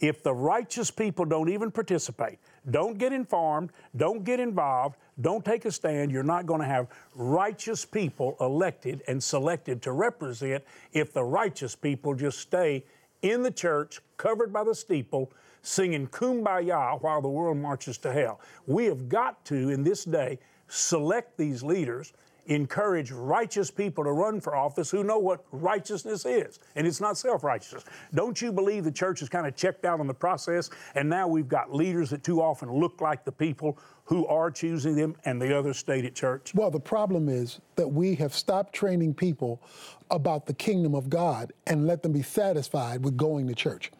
If 0.00 0.22
the 0.22 0.34
righteous 0.34 0.90
people 0.90 1.24
don't 1.24 1.48
even 1.48 1.70
participate, 1.70 2.38
don't 2.70 2.98
get 2.98 3.12
informed, 3.12 3.70
don't 3.96 4.24
get 4.24 4.40
involved, 4.40 4.96
don't 5.20 5.44
take 5.44 5.64
a 5.64 5.70
stand. 5.72 6.10
You're 6.10 6.22
not 6.22 6.46
going 6.46 6.60
to 6.60 6.66
have 6.66 6.88
righteous 7.14 7.84
people 7.84 8.36
elected 8.40 9.02
and 9.06 9.22
selected 9.22 9.82
to 9.82 9.92
represent 9.92 10.64
if 10.92 11.12
the 11.12 11.22
righteous 11.22 11.76
people 11.76 12.14
just 12.14 12.38
stay 12.38 12.84
in 13.22 13.42
the 13.42 13.50
church, 13.50 14.00
covered 14.16 14.52
by 14.52 14.64
the 14.64 14.74
steeple, 14.74 15.32
singing 15.62 16.06
kumbaya 16.08 17.00
while 17.00 17.22
the 17.22 17.28
world 17.28 17.56
marches 17.56 17.96
to 17.98 18.12
hell. 18.12 18.40
We 18.66 18.84
have 18.86 19.08
got 19.08 19.44
to, 19.46 19.70
in 19.70 19.82
this 19.82 20.04
day, 20.04 20.38
select 20.68 21.38
these 21.38 21.62
leaders 21.62 22.12
encourage 22.46 23.10
righteous 23.10 23.70
people 23.70 24.04
to 24.04 24.12
run 24.12 24.40
for 24.40 24.54
office 24.54 24.90
who 24.90 25.04
know 25.04 25.18
what 25.18 25.44
righteousness 25.52 26.26
is, 26.26 26.58
and 26.76 26.86
it's 26.86 27.00
not 27.00 27.16
self 27.16 27.44
righteousness. 27.44 27.84
Don't 28.14 28.40
you 28.40 28.52
believe 28.52 28.84
the 28.84 28.92
church 28.92 29.20
has 29.20 29.28
kind 29.28 29.46
of 29.46 29.56
checked 29.56 29.84
out 29.84 30.00
on 30.00 30.06
the 30.06 30.14
process, 30.14 30.70
and 30.94 31.08
now 31.08 31.26
we've 31.26 31.48
got 31.48 31.74
leaders 31.74 32.10
that 32.10 32.22
too 32.22 32.42
often 32.42 32.72
look 32.72 33.00
like 33.00 33.24
the 33.24 33.32
people 33.32 33.78
who 34.04 34.26
are 34.26 34.50
choosing 34.50 34.94
them 34.96 35.16
and 35.24 35.40
the 35.40 35.56
other 35.56 35.72
stayed 35.72 36.04
at 36.04 36.14
church? 36.14 36.54
Well, 36.54 36.70
the 36.70 36.80
problem 36.80 37.28
is 37.28 37.60
that 37.76 37.88
we 37.88 38.14
have 38.16 38.34
stopped 38.34 38.72
training 38.72 39.14
people 39.14 39.62
about 40.10 40.46
the 40.46 40.54
kingdom 40.54 40.94
of 40.94 41.08
God 41.08 41.52
and 41.66 41.86
let 41.86 42.02
them 42.02 42.12
be 42.12 42.22
satisfied 42.22 43.04
with 43.04 43.16
going 43.16 43.46
to 43.48 43.54
church. 43.54 43.90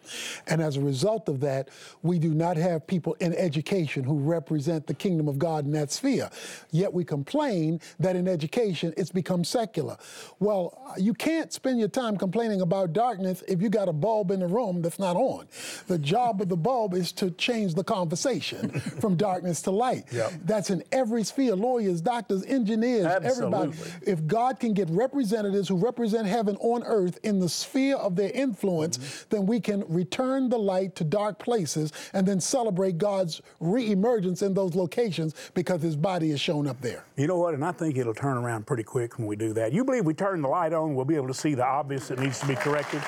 And 0.46 0.60
as 0.60 0.76
a 0.76 0.80
result 0.80 1.28
of 1.28 1.40
that, 1.40 1.70
we 2.02 2.18
do 2.18 2.34
not 2.34 2.56
have 2.56 2.86
people 2.86 3.14
in 3.20 3.34
education 3.34 4.04
who 4.04 4.18
represent 4.18 4.86
the 4.86 4.94
kingdom 4.94 5.28
of 5.28 5.38
God 5.38 5.64
in 5.64 5.72
that 5.72 5.90
sphere. 5.90 6.30
Yet 6.70 6.92
we 6.92 7.04
complain 7.04 7.80
that 7.98 8.16
in 8.16 8.28
education 8.28 8.92
it's 8.96 9.10
become 9.10 9.44
secular. 9.44 9.96
Well, 10.40 10.78
you 10.98 11.14
can't 11.14 11.52
spend 11.52 11.78
your 11.78 11.88
time 11.88 12.16
complaining 12.16 12.60
about 12.60 12.92
darkness 12.92 13.42
if 13.48 13.62
you 13.62 13.70
got 13.70 13.88
a 13.88 13.92
bulb 13.92 14.30
in 14.30 14.40
the 14.40 14.46
room 14.46 14.82
that's 14.82 14.98
not 14.98 15.16
on. 15.16 15.48
The 15.86 15.98
job 15.98 16.42
of 16.42 16.48
the 16.48 16.56
bulb 16.56 16.94
is 16.94 17.12
to 17.12 17.30
change 17.32 17.74
the 17.74 17.84
conversation 17.84 18.68
from 19.00 19.16
darkness 19.16 19.62
to 19.62 19.70
light. 19.70 20.04
Yep. 20.12 20.32
That's 20.44 20.70
in 20.70 20.84
every 20.92 21.24
sphere 21.24 21.56
lawyers, 21.56 22.00
doctors, 22.00 22.44
engineers, 22.44 23.06
Absolutely. 23.06 23.68
everybody. 23.68 23.92
If 24.06 24.26
God 24.26 24.60
can 24.60 24.74
get 24.74 24.90
representatives 24.90 25.68
who 25.68 25.76
represent 25.76 25.93
heaven 25.96 26.56
on 26.60 26.82
earth 26.84 27.18
in 27.22 27.38
the 27.38 27.48
sphere 27.48 27.96
of 27.96 28.16
their 28.16 28.30
influence, 28.30 28.98
mm-hmm. 28.98 29.36
then 29.36 29.46
we 29.46 29.60
can 29.60 29.84
return 29.88 30.48
the 30.48 30.58
light 30.58 30.94
to 30.96 31.04
dark 31.04 31.38
places 31.38 31.92
and 32.12 32.26
then 32.26 32.40
celebrate 32.40 32.98
God's 32.98 33.42
reemergence 33.60 34.42
in 34.42 34.54
those 34.54 34.74
locations 34.74 35.34
because 35.54 35.82
his 35.82 35.96
body 35.96 36.30
is 36.30 36.40
shown 36.40 36.66
up 36.66 36.80
there. 36.80 37.04
You 37.16 37.26
know 37.26 37.38
what? 37.38 37.54
And 37.54 37.64
I 37.64 37.72
think 37.72 37.96
it'll 37.96 38.14
turn 38.14 38.36
around 38.36 38.66
pretty 38.66 38.82
quick 38.82 39.18
when 39.18 39.26
we 39.26 39.36
do 39.36 39.52
that. 39.54 39.72
You 39.72 39.84
believe 39.84 40.04
we 40.04 40.14
turn 40.14 40.42
the 40.42 40.48
light 40.48 40.72
on, 40.72 40.94
we'll 40.94 41.04
be 41.04 41.16
able 41.16 41.28
to 41.28 41.34
see 41.34 41.54
the 41.54 41.64
obvious 41.64 42.08
that 42.08 42.18
needs 42.18 42.40
to 42.40 42.46
be 42.46 42.54
corrected? 42.54 43.02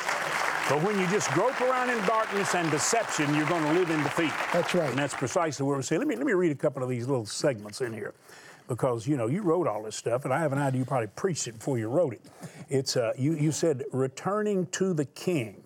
But 0.68 0.82
when 0.82 0.98
you 0.98 1.06
just 1.06 1.30
grope 1.30 1.60
around 1.60 1.90
in 1.90 2.06
darkness 2.06 2.56
and 2.56 2.68
deception, 2.72 3.32
you're 3.36 3.46
going 3.46 3.62
to 3.62 3.72
live 3.72 3.88
in 3.88 4.02
defeat. 4.02 4.32
That's 4.52 4.74
right. 4.74 4.90
And 4.90 4.98
that's 4.98 5.14
precisely 5.14 5.64
what 5.64 5.76
we're 5.76 5.82
saying. 5.82 6.00
Let 6.00 6.08
me, 6.08 6.16
let 6.16 6.26
me 6.26 6.32
read 6.32 6.50
a 6.50 6.56
couple 6.56 6.82
of 6.82 6.88
these 6.88 7.06
little 7.06 7.24
segments 7.24 7.80
in 7.82 7.92
here 7.92 8.14
because, 8.68 9.06
you 9.06 9.16
know, 9.16 9.26
you 9.26 9.42
wrote 9.42 9.66
all 9.66 9.82
this 9.82 9.96
stuff, 9.96 10.24
and 10.24 10.32
I 10.34 10.40
have 10.40 10.52
an 10.52 10.58
idea 10.58 10.80
you 10.80 10.84
probably 10.84 11.08
preached 11.08 11.46
it 11.46 11.52
before 11.58 11.78
you 11.78 11.88
wrote 11.88 12.14
it. 12.14 12.22
It's, 12.68 12.96
uh, 12.96 13.12
you, 13.16 13.34
you 13.34 13.52
said, 13.52 13.84
returning 13.92 14.66
to 14.72 14.92
the 14.94 15.04
king 15.04 15.62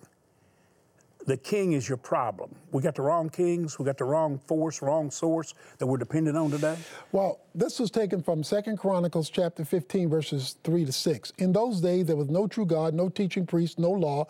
the 1.27 1.37
king 1.37 1.73
is 1.73 1.87
your 1.87 1.97
problem. 1.97 2.55
We 2.71 2.81
got 2.81 2.95
the 2.95 3.01
wrong 3.01 3.29
kings, 3.29 3.77
we 3.77 3.85
got 3.85 3.97
the 3.97 4.05
wrong 4.05 4.39
force, 4.39 4.81
wrong 4.81 5.11
source 5.11 5.53
that 5.77 5.85
we're 5.85 5.97
dependent 5.97 6.37
on 6.37 6.51
today. 6.51 6.77
Well, 7.11 7.39
this 7.53 7.79
was 7.79 7.91
taken 7.91 8.23
from 8.23 8.43
Second 8.43 8.77
Chronicles 8.77 9.29
chapter 9.29 9.65
15, 9.65 10.09
verses 10.09 10.55
3 10.63 10.85
to 10.85 10.91
6. 10.91 11.33
In 11.37 11.51
those 11.51 11.81
days, 11.81 12.05
there 12.05 12.15
was 12.15 12.29
no 12.29 12.47
true 12.47 12.65
God, 12.65 12.93
no 12.93 13.09
teaching 13.09 13.45
priest, 13.45 13.77
no 13.77 13.91
law. 13.91 14.25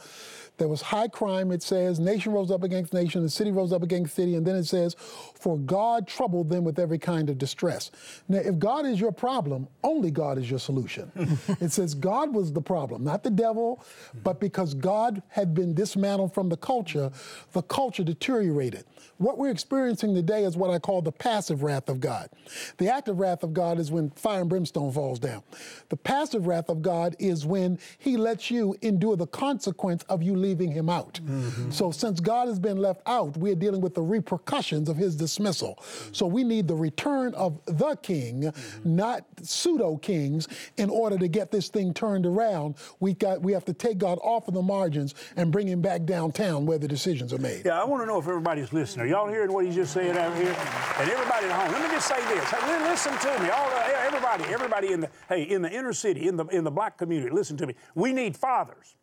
There 0.58 0.68
was 0.68 0.82
high 0.82 1.08
crime, 1.08 1.52
it 1.52 1.62
says. 1.62 2.00
Nation 2.00 2.32
rose 2.32 2.50
up 2.50 2.64
against 2.64 2.94
nation, 2.94 3.22
the 3.22 3.30
city 3.30 3.52
rose 3.52 3.72
up 3.72 3.84
against 3.84 4.16
city. 4.16 4.36
And 4.36 4.46
then 4.46 4.56
it 4.56 4.66
says, 4.66 4.96
For 5.36 5.58
God 5.58 6.08
troubled 6.08 6.50
them 6.50 6.64
with 6.64 6.80
every 6.80 6.98
kind 6.98 7.30
of 7.30 7.38
distress. 7.38 7.92
Now, 8.28 8.40
if 8.40 8.58
God 8.58 8.86
is 8.88 9.00
your 9.00 9.12
problem, 9.12 9.68
only 9.84 10.10
God 10.10 10.40
is 10.40 10.50
your 10.50 10.60
solution. 10.60 11.12
it 11.62 11.72
says 11.72 11.94
God 11.94 12.34
was 12.34 12.52
the 12.52 12.62
problem, 12.62 13.04
not 13.04 13.24
the 13.24 13.30
devil, 13.30 13.84
but 14.24 14.40
because 14.40 14.74
God 14.74 15.22
had 15.30 15.54
been 15.54 15.76
dismantled 15.76 16.34
from 16.34 16.50
the 16.50 16.58
culture, 16.58 16.91
the 16.94 17.62
culture 17.62 18.04
deteriorated. 18.04 18.86
What 19.18 19.38
we're 19.38 19.52
experiencing 19.52 20.16
today 20.16 20.46
is 20.46 20.58
what 20.58 20.72
I 20.72 20.80
call 20.80 21.04
the 21.04 21.12
passive 21.12 21.62
wrath 21.62 21.90
of 21.90 22.00
God. 22.00 22.30
The 22.78 22.92
active 22.92 23.20
wrath 23.20 23.44
of 23.44 23.54
God 23.54 23.78
is 23.78 23.92
when 23.92 24.10
fire 24.12 24.42
and 24.42 24.50
brimstone 24.50 24.92
falls 24.92 25.20
down. 25.20 25.44
The 25.90 25.98
passive 25.98 26.48
wrath 26.48 26.70
of 26.70 26.82
God 26.82 27.16
is 27.20 27.46
when 27.46 27.78
He 28.00 28.18
lets 28.18 28.50
you 28.50 28.76
endure 28.82 29.16
the 29.16 29.28
consequence 29.28 30.04
of 30.10 30.24
you 30.24 30.36
leaving 30.36 30.72
Him 30.72 30.90
out. 30.90 31.20
Mm-hmm. 31.24 31.70
So, 31.70 31.92
since 31.92 32.20
God 32.20 32.48
has 32.48 32.58
been 32.58 32.78
left 32.78 33.02
out, 33.06 33.38
we're 33.38 33.54
dealing 33.54 33.82
with 33.82 33.94
the 33.94 34.02
repercussions 34.02 34.90
of 34.90 34.98
His 34.98 35.16
dismissal. 35.16 35.78
Mm-hmm. 35.80 36.14
So, 36.14 36.26
we 36.26 36.44
need 36.44 36.68
the 36.68 36.76
return 36.76 37.36
of 37.36 37.60
the 37.66 37.96
King, 37.98 38.44
mm-hmm. 38.44 38.96
not 38.96 39.26
pseudo 39.44 39.98
kings, 39.98 40.48
in 40.78 40.90
order 40.90 41.20
to 41.20 41.28
get 41.28 41.52
this 41.52 41.70
thing 41.70 41.94
turned 41.94 42.26
around. 42.26 42.76
We 43.00 43.14
got 43.14 43.44
we 43.44 43.54
have 43.54 43.66
to 43.66 43.74
take 43.74 44.00
God 44.00 44.18
off 44.24 44.48
of 44.48 44.56
the 44.56 44.64
margins 44.64 45.14
and 45.36 45.52
bring 45.52 45.68
Him 45.68 45.82
back 45.82 46.06
downtown 46.06 46.66
where 46.72 46.80
the 46.80 46.88
decisions 46.88 47.34
are 47.34 47.38
made. 47.38 47.66
Yeah, 47.66 47.82
I 47.82 47.84
want 47.84 48.02
to 48.02 48.06
know 48.06 48.18
if 48.18 48.26
everybody's 48.26 48.72
listening 48.72 49.10
y'all 49.10 49.28
hearing 49.28 49.52
what 49.52 49.66
he 49.66 49.72
just 49.74 49.92
said 49.92 50.16
out 50.16 50.34
here? 50.38 50.56
And 51.00 51.10
everybody 51.10 51.48
at 51.48 51.52
home, 51.52 51.74
let 51.74 51.84
me 51.84 51.94
just 51.94 52.08
say 52.08 52.22
this. 52.34 52.46
Hey, 52.46 52.90
listen 52.90 53.12
to 53.12 53.44
me. 53.44 53.50
All 53.50 53.68
uh, 53.68 53.92
everybody, 54.08 54.46
everybody 54.46 54.94
in 54.94 55.02
the 55.02 55.10
hey 55.28 55.44
in 55.44 55.62
the 55.62 55.70
inner 55.70 55.92
city, 55.92 56.30
in 56.30 56.38
the 56.38 56.46
in 56.46 56.64
the 56.64 56.72
black 56.72 56.98
community, 56.98 57.30
listen 57.30 57.58
to 57.58 57.68
me. 57.68 57.76
We 57.94 58.14
need 58.14 58.38
fathers. 58.38 58.96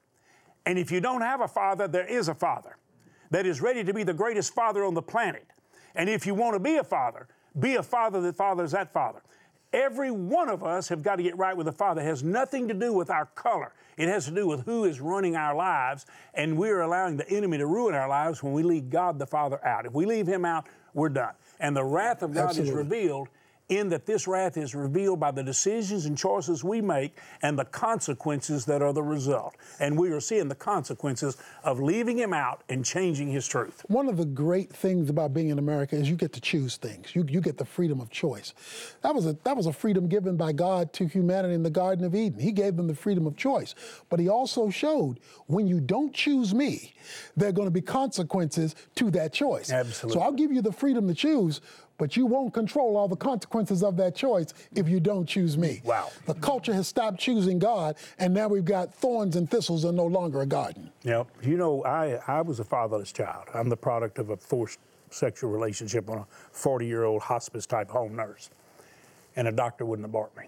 And 0.64 0.78
if 0.78 0.90
you 0.90 1.02
don't 1.02 1.20
have 1.20 1.42
a 1.42 1.48
father, 1.48 1.87
there 1.87 2.06
is 2.06 2.28
a 2.28 2.34
father 2.34 2.78
that 3.32 3.44
is 3.44 3.60
ready 3.60 3.84
to 3.84 3.92
be 3.92 4.02
the 4.02 4.14
greatest 4.14 4.54
father 4.54 4.82
on 4.82 4.94
the 4.94 5.02
planet. 5.02 5.46
And 5.94 6.08
if 6.08 6.26
you 6.26 6.34
want 6.34 6.54
to 6.54 6.60
be 6.60 6.76
a 6.76 6.84
father, 6.84 7.28
be 7.58 7.75
a 7.75 7.82
father 7.82 8.22
that 8.22 8.34
fathers 8.34 8.70
that 8.70 8.94
father. 8.94 9.20
Every 9.72 10.10
one 10.10 10.48
of 10.48 10.64
us 10.64 10.88
have 10.88 11.02
got 11.02 11.16
to 11.16 11.22
get 11.22 11.37
right 11.37 11.54
with 11.56 11.66
the 11.66 11.72
Father. 11.72 12.00
It 12.00 12.06
has 12.06 12.22
nothing 12.22 12.68
to 12.68 12.75
do 12.75 12.92
with 12.94 13.10
our 13.10 13.26
color. 13.26 13.72
It 13.98 14.08
has 14.08 14.25
to 14.25 14.30
do 14.30 14.46
with 14.46 14.64
who 14.64 14.84
is 14.84 15.00
running 15.00 15.37
our 15.37 15.54
lives, 15.54 16.06
and 16.32 16.56
we're 16.56 16.80
allowing 16.80 17.18
the 17.18 17.28
enemy 17.28 17.58
to 17.58 17.66
ruin 17.66 17.94
our 17.94 18.08
lives 18.08 18.42
when 18.42 18.54
we 18.54 18.62
leave 18.62 18.88
God 18.88 19.18
the 19.18 19.26
Father 19.26 19.62
out. 19.66 19.84
If 19.84 19.92
we 19.92 20.06
leave 20.06 20.26
Him 20.26 20.44
out, 20.44 20.66
we're 20.94 21.10
done. 21.10 21.34
And 21.60 21.76
the 21.76 21.84
wrath 21.84 22.22
of 22.22 22.32
God 22.32 22.50
Absolutely. 22.50 22.70
is 22.70 22.76
revealed 22.76 23.28
in 23.68 23.88
that 23.90 24.06
this 24.06 24.26
wrath 24.26 24.56
is 24.56 24.75
revealed 24.75 25.20
by 25.20 25.30
the 25.30 25.42
decisions 25.42 26.06
and 26.06 26.16
choices 26.16 26.64
we 26.64 26.80
make 26.80 27.16
and 27.42 27.58
the 27.58 27.64
consequences 27.66 28.64
that 28.64 28.80
are 28.80 28.92
the 28.92 29.02
result. 29.02 29.56
And 29.78 29.98
we 29.98 30.10
are 30.10 30.20
seeing 30.20 30.48
the 30.48 30.54
consequences 30.54 31.37
of 31.64 31.80
leaving 31.80 32.16
him 32.16 32.32
out 32.32 32.62
and 32.68 32.84
changing 32.84 33.28
his 33.28 33.46
truth. 33.46 33.84
One 33.88 34.08
of 34.08 34.16
the 34.16 34.25
great 34.25 34.70
things 34.70 35.10
about 35.10 35.34
being 35.34 35.50
in 35.50 35.58
America 35.58 35.96
is 35.96 36.08
you 36.08 36.16
get 36.16 36.32
to 36.32 36.40
choose 36.40 36.76
things. 36.76 37.14
You, 37.14 37.26
you 37.28 37.40
get 37.40 37.58
the 37.58 37.64
freedom 37.64 38.00
of 38.00 38.10
choice. 38.10 38.54
That 39.02 39.14
was, 39.14 39.26
a, 39.26 39.37
that 39.44 39.56
was 39.56 39.66
a 39.66 39.72
freedom 39.72 40.08
given 40.08 40.37
by 40.37 40.52
God 40.52 40.92
to 40.94 41.06
humanity 41.06 41.54
in 41.54 41.62
the 41.62 41.70
Garden 41.70 42.04
of 42.04 42.14
Eden. 42.14 42.40
He 42.40 42.52
gave 42.52 42.76
them 42.76 42.87
the 42.87 42.94
freedom 42.94 43.26
of 43.26 43.37
choice. 43.37 43.75
But 44.08 44.18
he 44.20 44.28
also 44.28 44.70
showed 44.70 45.20
when 45.46 45.66
you 45.66 45.80
don't 45.80 46.14
choose 46.14 46.54
me, 46.54 46.94
there 47.37 47.50
are 47.50 47.52
going 47.52 47.66
to 47.66 47.72
be 47.72 47.80
consequences 47.80 48.75
to 48.96 49.10
that 49.12 49.32
choice. 49.32 49.70
Absolutely. 49.70 50.18
So 50.18 50.25
I'll 50.25 50.32
give 50.32 50.52
you 50.52 50.62
the 50.62 50.72
freedom 50.72 51.06
to 51.08 51.14
choose, 51.14 51.60
but 51.99 52.17
you 52.17 52.25
won't 52.25 52.55
control 52.55 52.97
all 52.97 53.09
the 53.09 53.17
consequences 53.17 53.83
of 53.83 53.97
that 53.97 54.14
choice 54.14 54.55
if 54.75 54.88
you 54.88 55.00
don't 55.00 55.26
choose 55.26 55.59
me. 55.59 55.83
Wow. 55.85 56.11
The 56.26 56.35
culture 56.35 56.73
has 56.73 56.88
stopped 56.88 57.19
choosing 57.19 57.59
God, 57.59 57.97
and 58.19 58.33
now 58.33 58.49
we've 58.49 58.64
got 58.64 58.95
thorns 58.95 59.37
and 59.37 59.50
thistles 59.50 59.85
and 59.85 59.97
no 59.97 60.07
longer 60.07 60.40
a 60.40 60.47
garden. 60.47 60.90
Yep. 61.02 61.26
You 61.43 61.57
know, 61.57 61.85
I, 61.85 62.21
I 62.26 62.40
was 62.40 62.61
a 62.61 62.64
fatherless 62.64 63.12
child. 63.12 63.45
I'm 63.52 63.69
the 63.69 63.76
product 63.76 64.19
of 64.19 64.31
a 64.31 64.37
forced 64.37 64.78
sexual 65.11 65.50
relationship 65.50 66.09
on 66.09 66.19
a 66.19 66.26
40 66.52 66.87
year 66.87 67.05
old 67.05 67.23
hospice 67.23 67.67
type 67.67 67.90
home 67.90 68.14
nurse, 68.17 68.50
and 69.37 69.49
a 69.49 69.52
doctor 69.52 69.85
wouldn't 69.85 70.07
abort 70.07 70.37
me. 70.37 70.45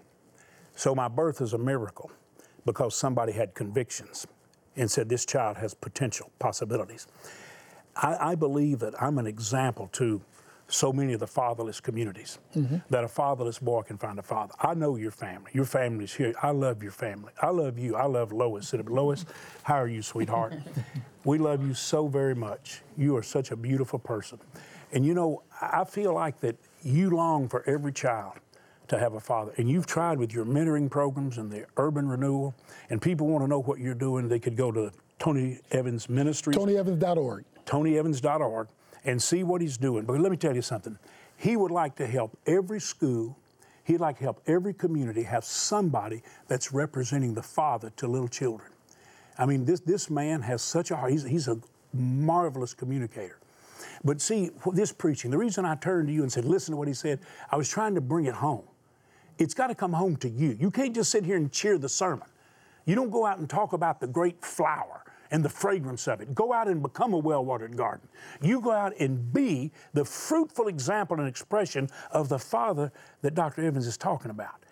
So 0.75 0.95
my 0.95 1.09
birth 1.09 1.41
is 1.41 1.53
a 1.53 1.57
miracle 1.57 2.11
because 2.65 2.95
somebody 2.95 3.33
had 3.33 3.53
convictions 3.53 4.25
and 4.77 4.89
said 4.89 5.09
this 5.09 5.25
child 5.25 5.57
has 5.57 5.73
potential 5.73 6.31
possibilities. 6.39 7.07
I, 7.95 8.31
I 8.31 8.35
believe 8.35 8.79
that 8.79 8.99
I'm 9.01 9.17
an 9.17 9.27
example 9.27 9.89
to 9.93 10.21
so 10.71 10.91
many 10.93 11.13
of 11.13 11.19
the 11.19 11.27
fatherless 11.27 11.79
communities 11.79 12.39
mm-hmm. 12.55 12.77
that 12.89 13.03
a 13.03 13.07
fatherless 13.07 13.59
boy 13.59 13.81
can 13.81 13.97
find 13.97 14.17
a 14.17 14.23
father. 14.23 14.53
I 14.59 14.73
know 14.73 14.95
your 14.95 15.11
family. 15.11 15.51
Your 15.53 15.65
family's 15.65 16.13
here. 16.13 16.33
I 16.41 16.51
love 16.51 16.81
your 16.81 16.91
family. 16.91 17.33
I 17.41 17.49
love 17.49 17.77
you. 17.77 17.95
I 17.95 18.05
love 18.05 18.31
Lois. 18.31 18.73
Lois, 18.73 19.25
how 19.63 19.75
are 19.75 19.87
you, 19.87 20.01
sweetheart? 20.01 20.53
we 21.25 21.37
love 21.37 21.65
you 21.65 21.73
so 21.73 22.07
very 22.07 22.35
much. 22.35 22.81
You 22.97 23.17
are 23.17 23.23
such 23.23 23.51
a 23.51 23.55
beautiful 23.55 23.99
person. 23.99 24.39
And 24.93 25.05
you 25.05 25.13
know, 25.13 25.43
I 25.61 25.83
feel 25.83 26.13
like 26.13 26.39
that 26.39 26.55
you 26.83 27.09
long 27.11 27.47
for 27.47 27.67
every 27.67 27.91
child 27.93 28.33
to 28.87 28.97
have 28.97 29.13
a 29.13 29.19
father. 29.19 29.53
And 29.57 29.69
you've 29.69 29.87
tried 29.87 30.19
with 30.19 30.33
your 30.33 30.45
mentoring 30.45 30.89
programs 30.89 31.37
and 31.37 31.51
the 31.51 31.65
urban 31.77 32.07
renewal, 32.07 32.53
and 32.89 33.01
people 33.01 33.27
want 33.27 33.43
to 33.43 33.47
know 33.47 33.61
what 33.61 33.79
you're 33.79 33.93
doing. 33.93 34.27
They 34.27 34.39
could 34.39 34.57
go 34.57 34.71
to 34.71 34.91
Tony 35.19 35.59
Evans 35.71 36.09
Ministries. 36.09 36.57
TonyEvans.org. 36.57 37.45
TonyEvans.org 37.65 38.67
and 39.05 39.21
see 39.21 39.43
what 39.43 39.61
he's 39.61 39.77
doing. 39.77 40.05
But 40.05 40.19
let 40.19 40.31
me 40.31 40.37
tell 40.37 40.55
you 40.55 40.61
something. 40.61 40.97
He 41.37 41.55
would 41.55 41.71
like 41.71 41.95
to 41.95 42.05
help 42.05 42.37
every 42.45 42.79
school, 42.79 43.37
he'd 43.83 43.99
like 43.99 44.17
to 44.17 44.23
help 44.23 44.41
every 44.45 44.73
community 44.73 45.23
have 45.23 45.43
somebody 45.43 46.21
that's 46.47 46.71
representing 46.71 47.33
the 47.33 47.41
Father 47.41 47.91
to 47.97 48.07
little 48.07 48.27
children. 48.27 48.71
I 49.37 49.45
mean, 49.45 49.65
this, 49.65 49.79
this 49.79 50.09
man 50.09 50.41
has 50.41 50.61
such 50.61 50.91
a 50.91 50.95
heart. 50.95 51.11
He's, 51.11 51.23
he's 51.23 51.47
a 51.47 51.57
marvelous 51.93 52.73
communicator. 52.73 53.39
But 54.03 54.21
see, 54.21 54.51
this 54.73 54.91
preaching, 54.91 55.31
the 55.31 55.37
reason 55.37 55.65
I 55.65 55.75
turned 55.75 56.07
to 56.07 56.13
you 56.13 56.23
and 56.23 56.31
said, 56.31 56.45
listen 56.45 56.73
to 56.73 56.77
what 56.77 56.87
he 56.87 56.93
said, 56.93 57.19
I 57.51 57.57
was 57.57 57.69
trying 57.69 57.95
to 57.95 58.01
bring 58.01 58.25
it 58.25 58.35
home. 58.35 58.63
It's 59.37 59.53
got 59.53 59.67
to 59.67 59.75
come 59.75 59.93
home 59.93 60.17
to 60.17 60.29
you. 60.29 60.55
You 60.59 60.69
can't 60.69 60.93
just 60.93 61.11
sit 61.11 61.25
here 61.25 61.37
and 61.37 61.51
cheer 61.51 61.77
the 61.77 61.89
sermon. 61.89 62.27
You 62.85 62.95
don't 62.95 63.09
go 63.09 63.25
out 63.25 63.39
and 63.39 63.49
talk 63.49 63.73
about 63.73 63.99
the 63.99 64.07
great 64.07 64.43
flower 64.43 65.03
and 65.31 65.43
the 65.43 65.49
fragrance 65.49 66.07
of 66.07 66.21
it. 66.21 66.35
Go 66.35 66.53
out 66.53 66.67
and 66.67 66.81
become 66.81 67.13
a 67.13 67.17
well 67.17 67.43
watered 67.43 67.75
garden. 67.75 68.07
You 68.41 68.61
go 68.61 68.71
out 68.71 68.93
and 68.99 69.33
be 69.33 69.71
the 69.93 70.05
fruitful 70.05 70.67
example 70.67 71.17
and 71.19 71.27
expression 71.27 71.89
of 72.11 72.29
the 72.29 72.37
Father 72.39 72.91
that 73.21 73.33
Dr. 73.33 73.63
Evans 73.63 73.87
is 73.87 73.97
talking 73.97 74.29
about. 74.29 74.63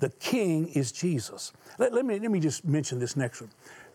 The 0.00 0.10
King 0.10 0.68
is 0.68 0.92
Jesus. 0.92 1.52
Let, 1.78 1.94
let, 1.94 2.04
me, 2.04 2.18
let 2.18 2.30
me 2.30 2.40
just 2.40 2.64
mention 2.64 2.98
this 2.98 3.16
next 3.16 3.40
one. 3.40 3.50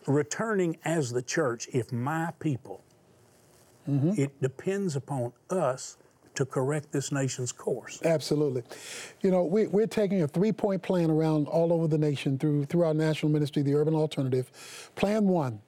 Returning 0.06 0.78
as 0.84 1.10
the 1.10 1.22
church, 1.22 1.68
if 1.72 1.92
my 1.92 2.32
people, 2.38 2.82
mm-hmm. 3.88 4.12
it 4.20 4.40
depends 4.40 4.96
upon 4.96 5.32
us 5.50 5.98
to 6.34 6.44
correct 6.44 6.92
this 6.92 7.12
nation's 7.12 7.52
course. 7.52 8.00
Absolutely. 8.04 8.62
You 9.20 9.30
know, 9.30 9.44
we, 9.44 9.66
we're 9.66 9.86
taking 9.86 10.22
a 10.22 10.28
three 10.28 10.52
point 10.52 10.82
plan 10.82 11.10
around 11.10 11.48
all 11.48 11.72
over 11.72 11.86
the 11.88 11.98
nation 11.98 12.38
through, 12.38 12.66
through 12.66 12.84
our 12.84 12.94
national 12.94 13.32
ministry, 13.32 13.62
the 13.62 13.74
Urban 13.74 13.94
Alternative. 13.94 14.50
Plan 14.94 15.26
one. 15.28 15.60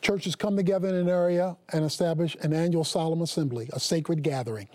Churches 0.00 0.36
come 0.36 0.56
together 0.56 0.88
in 0.88 0.94
an 0.94 1.08
area 1.08 1.56
and 1.72 1.84
establish 1.84 2.36
an 2.42 2.52
annual 2.52 2.84
solemn 2.84 3.22
assembly, 3.22 3.68
a 3.72 3.80
sacred 3.80 4.22
gathering. 4.22 4.68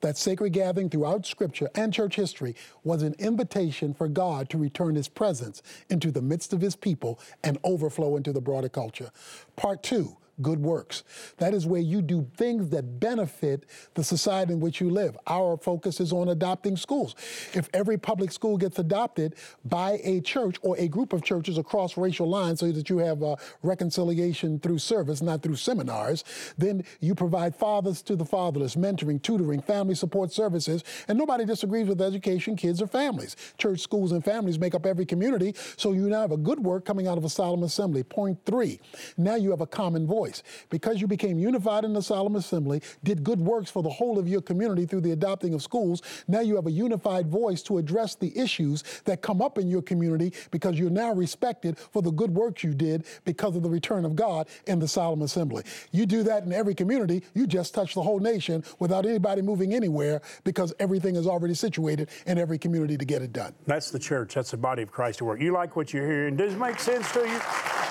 That 0.00 0.16
sacred 0.16 0.54
gathering 0.54 0.88
throughout 0.88 1.26
Scripture 1.26 1.68
and 1.74 1.92
church 1.92 2.16
history 2.16 2.54
was 2.82 3.02
an 3.02 3.14
invitation 3.18 3.92
for 3.92 4.08
God 4.08 4.48
to 4.50 4.58
return 4.58 4.94
His 4.94 5.08
presence 5.08 5.62
into 5.90 6.10
the 6.10 6.22
midst 6.22 6.52
of 6.52 6.60
His 6.60 6.74
people 6.74 7.20
and 7.44 7.58
overflow 7.64 8.16
into 8.16 8.32
the 8.32 8.40
broader 8.40 8.70
culture. 8.70 9.10
Part 9.56 9.82
two, 9.82 10.16
good 10.40 10.60
works. 10.60 11.04
That 11.38 11.52
is 11.52 11.66
where 11.66 11.80
you 11.80 12.00
do 12.00 12.26
things 12.36 12.70
that 12.70 12.98
benefit 12.98 13.66
the 13.94 14.02
society 14.02 14.52
in 14.52 14.60
which 14.60 14.80
you 14.80 14.88
live. 14.90 15.16
Our 15.26 15.56
focus 15.56 16.00
is 16.00 16.12
on 16.12 16.28
adopting 16.28 16.76
schools. 16.76 17.14
If 17.52 17.68
every 17.74 17.98
public 17.98 18.32
school 18.32 18.56
gets 18.56 18.78
adopted 18.78 19.34
by 19.64 20.00
a 20.02 20.20
church 20.20 20.56
or 20.62 20.76
a 20.78 20.88
group 20.88 21.12
of 21.12 21.22
churches 21.22 21.58
across 21.58 21.96
racial 21.96 22.28
lines 22.28 22.60
so 22.60 22.72
that 22.72 22.88
you 22.88 22.98
have 22.98 23.22
uh, 23.22 23.36
reconciliation 23.62 24.58
through 24.58 24.78
service, 24.78 25.20
not 25.20 25.42
through 25.42 25.56
seminars, 25.56 26.24
then 26.56 26.84
you 27.00 27.14
provide 27.14 27.54
fathers 27.54 28.00
to 28.02 28.16
the 28.16 28.24
fatherless, 28.24 28.74
mentoring, 28.74 29.20
tutoring, 29.20 29.60
family 29.60 29.94
support 29.94 30.32
services, 30.32 30.82
and 31.08 31.18
nobody 31.18 31.44
disagrees 31.44 31.88
with 31.88 32.00
education, 32.00 32.56
kids, 32.56 32.80
or 32.80 32.86
families. 32.86 33.36
Church, 33.58 33.80
schools, 33.80 34.12
and 34.12 34.24
families 34.24 34.58
make 34.58 34.74
up 34.74 34.86
every 34.86 35.04
community, 35.04 35.54
so 35.76 35.92
you 35.92 36.08
now 36.08 36.22
have 36.22 36.32
a 36.32 36.36
good 36.36 36.60
work 36.60 36.84
coming 36.84 37.06
out 37.06 37.18
of 37.18 37.24
a 37.24 37.28
solemn 37.28 37.62
assembly. 37.62 38.02
Point 38.02 38.38
three, 38.46 38.80
now 39.16 39.34
you 39.34 39.50
have 39.50 39.60
a 39.60 39.66
common 39.66 40.06
voice 40.06 40.21
voice. 40.22 40.42
Because 40.70 41.00
you 41.00 41.06
became 41.06 41.38
unified 41.38 41.84
in 41.84 41.92
the 41.92 42.02
solemn 42.02 42.36
assembly, 42.36 42.80
did 43.02 43.24
good 43.24 43.40
works 43.40 43.70
for 43.70 43.82
the 43.82 43.90
whole 43.90 44.18
of 44.18 44.28
your 44.28 44.40
community 44.40 44.86
through 44.86 45.00
the 45.00 45.10
adopting 45.10 45.52
of 45.54 45.62
schools, 45.62 46.00
now 46.28 46.40
you 46.40 46.54
have 46.56 46.66
a 46.66 46.70
unified 46.70 47.26
voice 47.26 47.62
to 47.62 47.78
address 47.78 48.14
the 48.14 48.36
issues 48.38 48.84
that 49.04 49.20
come 49.20 49.42
up 49.42 49.58
in 49.58 49.68
your 49.68 49.82
community 49.82 50.32
because 50.50 50.78
you're 50.78 50.90
now 50.90 51.12
respected 51.12 51.76
for 51.76 52.02
the 52.02 52.12
good 52.12 52.34
works 52.34 52.62
you 52.62 52.72
did 52.72 53.04
because 53.24 53.56
of 53.56 53.62
the 53.62 53.70
return 53.70 54.04
of 54.04 54.14
God 54.14 54.46
in 54.66 54.78
the 54.78 54.86
solemn 54.86 55.22
assembly. 55.22 55.64
You 55.90 56.06
do 56.06 56.22
that 56.22 56.44
in 56.44 56.52
every 56.52 56.74
community, 56.74 57.24
you 57.34 57.46
just 57.46 57.74
touch 57.74 57.94
the 57.94 58.02
whole 58.02 58.20
nation 58.20 58.62
without 58.78 59.04
anybody 59.06 59.42
moving 59.42 59.74
anywhere 59.74 60.22
because 60.44 60.72
everything 60.78 61.16
is 61.16 61.26
already 61.26 61.54
situated 61.54 62.08
in 62.26 62.38
every 62.38 62.58
community 62.58 62.96
to 62.96 63.04
get 63.04 63.22
it 63.22 63.32
done. 63.32 63.54
That's 63.66 63.90
the 63.90 63.98
church. 63.98 64.34
That's 64.34 64.52
the 64.52 64.56
body 64.56 64.82
of 64.82 64.92
Christ 64.92 65.20
at 65.20 65.26
work. 65.26 65.40
You 65.40 65.52
like 65.52 65.74
what 65.74 65.92
you're 65.92 66.06
hearing? 66.06 66.36
Does 66.36 66.52
it 66.54 66.58
make 66.58 66.78
sense 66.78 67.10
to 67.12 67.20
you? 67.20 67.81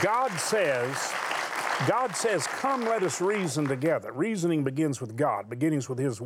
God 0.00 0.30
says, 0.38 1.12
God 1.86 2.16
says, 2.16 2.46
"Come, 2.46 2.82
let 2.82 3.02
us 3.02 3.20
reason 3.20 3.66
together." 3.66 4.12
Reasoning 4.12 4.64
begins 4.64 5.00
with 5.00 5.16
God, 5.16 5.50
begins 5.50 5.88
with 5.88 5.98
His 5.98 6.20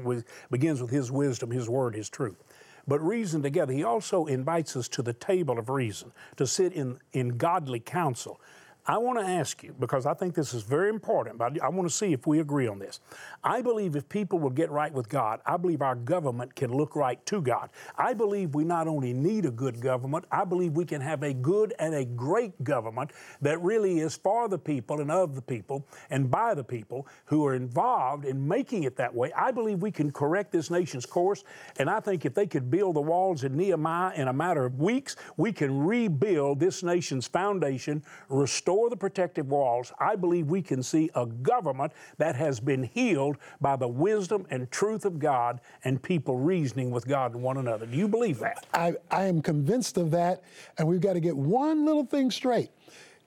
begins 0.51 0.81
with 0.81 0.91
His 0.91 1.11
wisdom, 1.11 1.51
His 1.51 1.69
word, 1.69 1.95
His 1.95 2.09
truth. 2.09 2.43
But 2.87 3.01
reason 3.01 3.43
together. 3.43 3.73
He 3.73 3.83
also 3.83 4.27
invites 4.27 4.77
us 4.77 4.89
to 4.89 5.03
the 5.03 5.13
table 5.13 5.59
of 5.59 5.69
reason, 5.69 6.13
to 6.37 6.47
sit 6.47 6.73
in 6.73 7.01
in 7.13 7.37
godly 7.37 7.81
counsel. 7.81 8.41
I 8.89 8.99
want 8.99 9.19
to 9.19 9.25
ask 9.25 9.65
you, 9.65 9.75
because 9.81 10.07
I 10.07 10.15
think 10.15 10.35
this 10.35 10.55
is 10.55 10.63
very 10.63 10.91
important, 10.91 11.39
but 11.39 11.61
I 11.61 11.69
want 11.69 11.89
to 11.89 11.95
see 11.95 12.13
if 12.13 12.25
we 12.25 12.39
agree 12.39 12.69
on 12.69 12.79
this. 12.79 13.01
I 13.43 13.61
believe 13.61 13.97
if 13.97 14.09
people 14.09 14.39
will 14.39 14.51
get 14.51 14.71
right 14.71 14.93
with 14.93 15.09
God, 15.09 15.41
I 15.45 15.57
believe 15.57 15.83
our 15.83 15.97
government 15.97 16.55
can 16.55 16.73
look 16.73 16.95
right 16.95 17.25
to 17.27 17.43
God. 17.43 17.71
I 17.99 18.15
believe 18.15 18.55
we 18.55 18.63
not 18.63 18.87
only 18.87 19.13
need 19.13 19.45
a 19.45 19.51
good 19.51 19.81
government, 19.81 20.25
I 20.31 20.45
believe 20.45 20.73
we 20.73 20.85
can 20.85 21.01
have 21.01 21.25
a 21.25 21.35
good 21.35 21.75
and 21.81 21.97
a 21.97 22.05
great 22.05 22.63
government 22.63 23.11
that 23.43 23.61
really 23.61 23.99
is 23.99 24.17
for 24.17 24.49
the 24.49 24.59
people 24.59 25.01
and 25.01 25.11
of 25.11 25.35
the 25.35 25.43
people 25.43 25.85
and 26.11 26.31
by 26.31 26.55
the 26.55 26.65
people 26.65 27.09
who 27.25 27.45
are 27.45 27.57
involved 27.57 28.25
in 28.25 28.47
making 28.47 28.85
it 28.85 28.95
that 28.97 29.13
way. 29.13 29.33
I 29.33 29.51
believe 29.51 29.83
we 29.83 29.91
can 29.91 30.13
correct 30.13 30.53
this 30.53 30.71
nation's 30.71 31.07
course, 31.07 31.43
and 31.81 31.91
I 31.91 31.99
think 31.99 32.25
if 32.25 32.35
they 32.35 32.47
could 32.47 32.71
build 32.71 32.95
the 32.95 33.01
walls 33.01 33.43
in 33.43 33.57
Nehemiah 33.57 34.15
in 34.15 34.29
a 34.29 34.33
matter 34.33 34.65
of 34.65 34.79
weeks, 34.79 35.17
we 35.37 35.53
can 35.53 35.85
rebuild 35.85 36.61
this 36.61 36.85
nation's 36.85 37.27
foundation, 37.27 38.05
restore 38.29 38.76
restore 38.77 38.91
the 38.91 38.97
protective 38.97 39.49
walls, 39.49 39.91
I 39.99 40.17
believe 40.17 40.49
we 40.49 40.61
can 40.61 40.83
see 40.83 41.09
a 41.15 41.25
government 41.25 41.93
that 42.19 42.37
has 42.37 42.61
been 42.61 42.83
healed 42.83 43.39
by 43.59 43.75
the 43.77 43.89
wisdom 43.89 44.47
and 44.51 44.71
truth 44.71 45.07
of 45.07 45.19
God 45.19 45.61
and 45.85 46.03
people 46.03 46.37
reasoning 46.37 46.91
with 46.91 47.07
God 47.07 47.33
and 47.33 47.43
one 47.43 47.57
another. 47.57 47.87
Do 47.87 47.97
you 47.97 48.07
believe 48.07 48.39
that? 48.41 48.67
I, 48.75 48.95
I 49.11 49.25
am 49.25 49.41
convinced 49.41 49.97
of 49.97 50.11
that, 50.11 50.43
and 50.77 50.87
we've 50.87 51.01
got 51.01 51.15
to 51.15 51.21
get 51.21 51.35
one 51.35 51.87
little 51.87 52.05
thing 52.05 52.31
straight. 52.31 52.71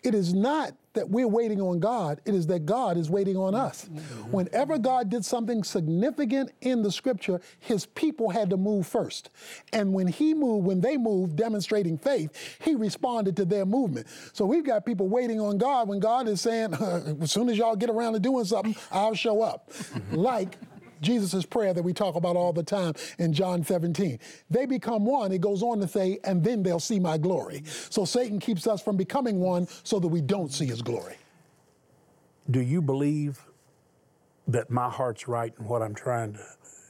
It 0.04 0.14
is 0.14 0.36
not 0.36 0.74
that 0.94 1.10
we're 1.10 1.28
waiting 1.28 1.62
on 1.62 1.80
God, 1.80 2.22
it 2.26 2.34
is 2.34 2.48
that 2.48 2.66
God 2.66 2.98
is 2.98 3.10
waiting 3.10 3.38
on 3.38 3.56
us. 3.56 3.86
Mm-hmm. 3.86 4.32
Whenever 4.32 4.78
God 4.78 5.10
did 5.10 5.24
something 5.24 5.64
significant 5.64 6.52
in 6.62 6.82
the 6.82 6.92
scripture, 6.92 7.42
his 7.60 7.86
people 7.86 8.30
had 8.30 8.50
to 8.50 8.58
move 8.58 8.88
first. 8.88 9.30
And 9.74 9.94
when 9.94 10.08
he 10.08 10.34
moved, 10.34 10.66
when 10.66 10.82
they 10.82 10.98
moved, 10.98 11.36
demonstrating 11.36 11.98
faith, 11.98 12.58
he 12.62 12.76
responded 12.76 13.36
to 13.38 13.46
their 13.46 13.66
movement. 13.66 14.08
So 14.34 14.46
we've 14.46 14.66
got 14.66 14.86
people 14.86 15.08
waiting 15.08 15.40
on 15.40 15.58
God 15.58 15.88
when 15.88 16.00
God 16.00 16.28
is 16.28 16.42
saying, 16.42 16.74
as 17.22 17.32
soon 17.32 17.50
as 17.50 17.58
y'all 17.58 17.76
get 17.76 17.90
around 17.90 18.14
to 18.14 18.20
doing 18.20 18.46
something, 18.46 18.76
I'll 18.92 19.16
show 19.16 19.42
up. 19.42 19.72
like 20.12 20.58
Jesus' 21.02 21.46
prayer 21.46 21.74
that 21.74 21.84
we 21.84 21.94
talk 21.94 22.16
about 22.16 22.36
all 22.36 22.54
the 22.54 22.64
time 22.64 22.94
in 23.18 23.34
John 23.34 23.64
17. 23.64 24.20
They 24.50 24.66
become 24.66 25.06
one, 25.06 25.32
it 25.32 25.42
goes 25.42 25.64
on 25.64 25.80
to 25.80 25.88
say, 25.88 26.20
and 26.24 26.44
then 26.44 26.64
they'll 26.64 26.80
see 26.80 27.00
my 27.00 27.18
glory. 27.18 27.64
So 27.90 28.06
Satan 28.06 28.40
keeps 28.40 28.68
us 28.68 28.82
from 28.82 28.98
becoming 28.98 29.40
one 29.40 29.68
so 29.84 30.00
that 30.00 30.08
we 30.08 30.22
don't 30.22 30.52
see 30.52 30.66
his 30.66 30.82
glory. 30.82 31.16
Do 32.50 32.62
you 32.62 32.82
believe 32.82 33.40
that 34.48 34.70
my 34.70 34.90
heart's 34.90 35.28
right 35.28 35.54
in 35.60 35.66
what 35.66 35.82
I'm 35.82 35.94
trying 35.94 36.34
to, 36.34 36.46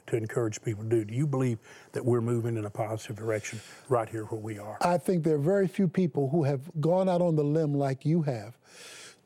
to 0.08 0.16
encourage 0.16 0.62
people 0.62 0.84
to 0.84 0.90
do? 0.90 1.06
Do 1.06 1.14
you 1.14 1.28
believe 1.28 1.60
that 1.92 2.04
we're 2.04 2.22
moving 2.22 2.56
in 2.56 2.66
a 2.66 2.70
positive 2.70 3.18
direction 3.18 3.60
right 3.90 4.08
here 4.08 4.24
where 4.26 4.40
we 4.40 4.58
are? 4.58 4.78
I 4.82 4.98
think 4.98 5.24
there 5.24 5.36
are 5.36 5.40
very 5.40 5.68
few 5.68 5.88
people 5.88 6.30
who 6.30 6.44
have 6.44 6.62
gone 6.80 7.10
out 7.10 7.22
on 7.22 7.36
the 7.36 7.44
limb 7.44 7.74
like 7.74 8.06
you 8.06 8.22
have 8.22 8.58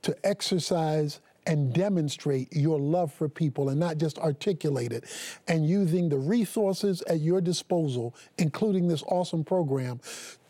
to 0.01 0.15
exercise 0.23 1.19
and 1.45 1.73
demonstrate 1.73 2.53
your 2.53 2.79
love 2.79 3.13
for 3.13 3.29
people 3.29 3.69
and 3.69 3.79
not 3.79 3.97
just 3.97 4.17
articulate 4.19 4.91
it 4.91 5.05
and 5.47 5.67
using 5.67 6.09
the 6.09 6.17
resources 6.17 7.01
at 7.03 7.19
your 7.19 7.41
disposal, 7.41 8.15
including 8.37 8.87
this 8.87 9.03
awesome 9.03 9.43
program, 9.43 9.99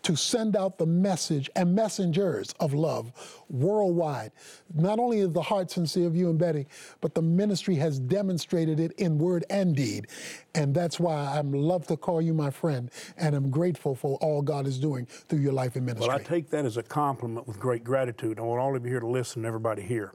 to 0.03 0.17
send 0.17 0.55
out 0.55 0.77
the 0.77 0.85
message 0.85 1.49
and 1.55 1.73
messengers 1.73 2.53
of 2.59 2.73
love 2.73 3.11
worldwide. 3.49 4.31
Not 4.75 4.99
only 4.99 5.19
is 5.19 5.31
the 5.31 5.41
heart 5.41 5.71
sincere 5.71 6.07
of 6.07 6.15
you 6.15 6.29
and 6.29 6.37
Betty, 6.37 6.67
but 6.99 7.15
the 7.15 7.21
ministry 7.21 7.75
has 7.75 7.99
demonstrated 7.99 8.79
it 8.79 8.91
in 8.93 9.17
word 9.17 9.45
and 9.49 9.75
deed. 9.75 10.07
And 10.55 10.75
that's 10.75 10.99
why 10.99 11.37
I'm 11.37 11.53
love 11.53 11.87
to 11.87 11.97
call 11.97 12.21
you 12.21 12.33
my 12.33 12.49
friend, 12.49 12.91
and 13.17 13.33
I'm 13.33 13.49
grateful 13.49 13.95
for 13.95 14.17
all 14.17 14.41
God 14.41 14.67
is 14.67 14.77
doing 14.77 15.05
through 15.05 15.39
your 15.39 15.53
life 15.53 15.77
and 15.77 15.85
ministry. 15.85 16.09
Well, 16.09 16.17
I 16.17 16.21
take 16.21 16.49
that 16.49 16.65
as 16.65 16.75
a 16.75 16.83
compliment 16.83 17.47
with 17.47 17.59
great 17.59 17.85
gratitude. 17.85 18.39
I 18.39 18.41
want 18.41 18.59
all 18.59 18.75
of 18.75 18.83
you 18.83 18.91
here 18.91 18.99
to 18.99 19.07
listen, 19.07 19.45
everybody 19.45 19.83
here. 19.83 20.13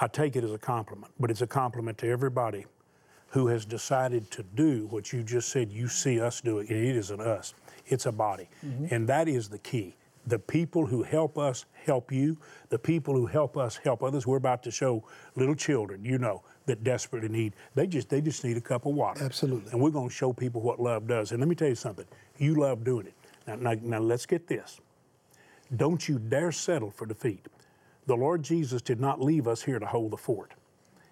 I 0.00 0.06
take 0.08 0.36
it 0.36 0.44
as 0.44 0.52
a 0.52 0.58
compliment, 0.58 1.12
but 1.18 1.30
it's 1.30 1.42
a 1.42 1.46
compliment 1.46 1.98
to 1.98 2.08
everybody 2.08 2.66
who 3.28 3.46
has 3.48 3.64
decided 3.64 4.30
to 4.30 4.42
do 4.54 4.86
what 4.88 5.12
you 5.12 5.22
just 5.22 5.48
said 5.48 5.70
you 5.72 5.88
see 5.88 6.20
us 6.20 6.40
doing. 6.40 6.66
It 6.68 6.96
isn't 6.96 7.20
us, 7.20 7.54
it's 7.86 8.06
a 8.06 8.12
body. 8.12 8.48
Mm-hmm. 8.64 8.94
And 8.94 9.08
that 9.08 9.28
is 9.28 9.48
the 9.48 9.58
key. 9.58 9.96
The 10.26 10.38
people 10.38 10.86
who 10.86 11.04
help 11.04 11.38
us 11.38 11.66
help 11.84 12.10
you, 12.10 12.36
the 12.68 12.78
people 12.78 13.14
who 13.14 13.26
help 13.26 13.56
us 13.56 13.76
help 13.76 14.02
others. 14.02 14.26
We're 14.26 14.38
about 14.38 14.62
to 14.64 14.72
show 14.72 15.04
little 15.36 15.54
children, 15.54 16.04
you 16.04 16.18
know, 16.18 16.42
that 16.66 16.82
desperately 16.82 17.28
need. 17.28 17.54
They 17.76 17.86
just 17.86 18.08
they 18.08 18.20
just 18.20 18.42
need 18.42 18.56
a 18.56 18.60
cup 18.60 18.86
of 18.86 18.94
water. 18.94 19.24
Absolutely. 19.24 19.70
And 19.70 19.80
we're 19.80 19.90
going 19.90 20.08
to 20.08 20.14
show 20.14 20.32
people 20.32 20.60
what 20.60 20.80
love 20.80 21.06
does. 21.06 21.30
And 21.30 21.40
let 21.40 21.48
me 21.48 21.54
tell 21.54 21.68
you 21.68 21.76
something. 21.76 22.06
You 22.38 22.56
love 22.56 22.82
doing 22.82 23.06
it. 23.06 23.14
Now, 23.46 23.54
now, 23.54 23.74
now 23.80 23.98
let's 24.00 24.26
get 24.26 24.48
this. 24.48 24.80
Don't 25.76 26.08
you 26.08 26.18
dare 26.18 26.52
settle 26.52 26.90
for 26.90 27.06
defeat. 27.06 27.46
The 28.06 28.16
Lord 28.16 28.42
Jesus 28.42 28.82
did 28.82 29.00
not 29.00 29.20
leave 29.20 29.48
us 29.48 29.62
here 29.62 29.78
to 29.78 29.86
hold 29.86 30.12
the 30.12 30.16
fort. 30.16 30.52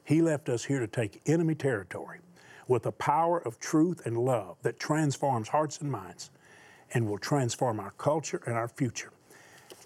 He 0.05 0.23
left 0.23 0.49
us 0.49 0.65
here 0.65 0.81
to 0.81 0.87
take 0.87 1.21
enemy 1.27 1.55
territory 1.55 2.21
with 2.69 2.85
the 2.85 2.93
power 2.93 3.39
of 3.39 3.59
truth 3.59 4.07
and 4.07 4.17
love 4.17 4.57
that 4.63 4.79
transforms 4.79 5.49
hearts 5.49 5.79
and 5.79 5.91
minds 5.91 6.31
and 6.93 7.09
will 7.09 7.19
transform 7.19 7.81
our 7.81 7.91
culture 7.93 8.41
and 8.47 8.55
our 8.55 8.69
future. 8.69 9.11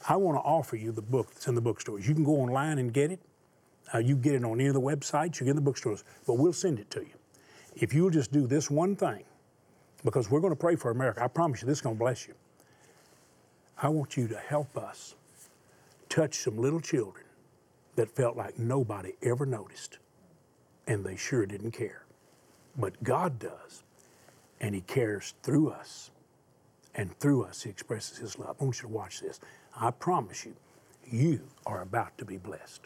I 0.08 0.16
want 0.16 0.36
to 0.36 0.42
offer 0.42 0.76
you 0.76 0.92
the 0.92 1.02
book 1.02 1.32
that's 1.32 1.48
in 1.48 1.54
the 1.54 1.60
bookstores. 1.60 2.06
You 2.06 2.14
can 2.14 2.24
go 2.24 2.36
online 2.36 2.78
and 2.78 2.92
get 2.92 3.10
it. 3.10 3.20
Uh, 3.94 3.98
you 3.98 4.16
get 4.16 4.34
it 4.34 4.44
on 4.44 4.60
any 4.60 4.68
of 4.68 4.74
the 4.74 4.80
websites, 4.80 5.40
you 5.40 5.46
get 5.46 5.48
it 5.48 5.50
in 5.50 5.56
the 5.56 5.62
bookstores, 5.62 6.04
but 6.26 6.34
we'll 6.34 6.52
send 6.52 6.78
it 6.78 6.90
to 6.90 7.00
you. 7.00 7.14
If 7.74 7.94
you'll 7.94 8.10
just 8.10 8.32
do 8.32 8.46
this 8.46 8.70
one 8.70 8.94
thing, 8.96 9.24
because 10.04 10.30
we're 10.30 10.40
going 10.40 10.52
to 10.52 10.56
pray 10.58 10.76
for 10.76 10.90
America, 10.90 11.24
I 11.24 11.28
promise 11.28 11.62
you 11.62 11.66
this 11.66 11.78
is 11.78 11.82
going 11.82 11.96
to 11.96 11.98
bless 11.98 12.28
you. 12.28 12.34
I 13.80 13.88
want 13.88 14.16
you 14.16 14.28
to 14.28 14.36
help 14.36 14.76
us 14.76 15.14
touched 16.08 16.42
some 16.42 16.56
little 16.56 16.80
children 16.80 17.24
that 17.96 18.14
felt 18.14 18.36
like 18.36 18.58
nobody 18.58 19.12
ever 19.22 19.44
noticed, 19.44 19.98
and 20.86 21.04
they 21.04 21.16
sure 21.16 21.46
didn't 21.46 21.72
care. 21.72 22.04
But 22.76 23.02
God 23.02 23.38
does, 23.38 23.82
and 24.60 24.74
He 24.74 24.82
cares 24.82 25.34
through 25.42 25.70
us, 25.70 26.10
and 26.94 27.16
through 27.18 27.44
us 27.44 27.62
He 27.62 27.70
expresses 27.70 28.18
His 28.18 28.38
love. 28.38 28.56
I 28.60 28.64
want 28.64 28.76
you 28.78 28.88
to 28.88 28.94
watch 28.94 29.20
this. 29.20 29.40
I 29.76 29.90
promise 29.90 30.44
you, 30.44 30.54
you 31.10 31.40
are 31.66 31.82
about 31.82 32.16
to 32.18 32.24
be 32.24 32.36
blessed. 32.36 32.82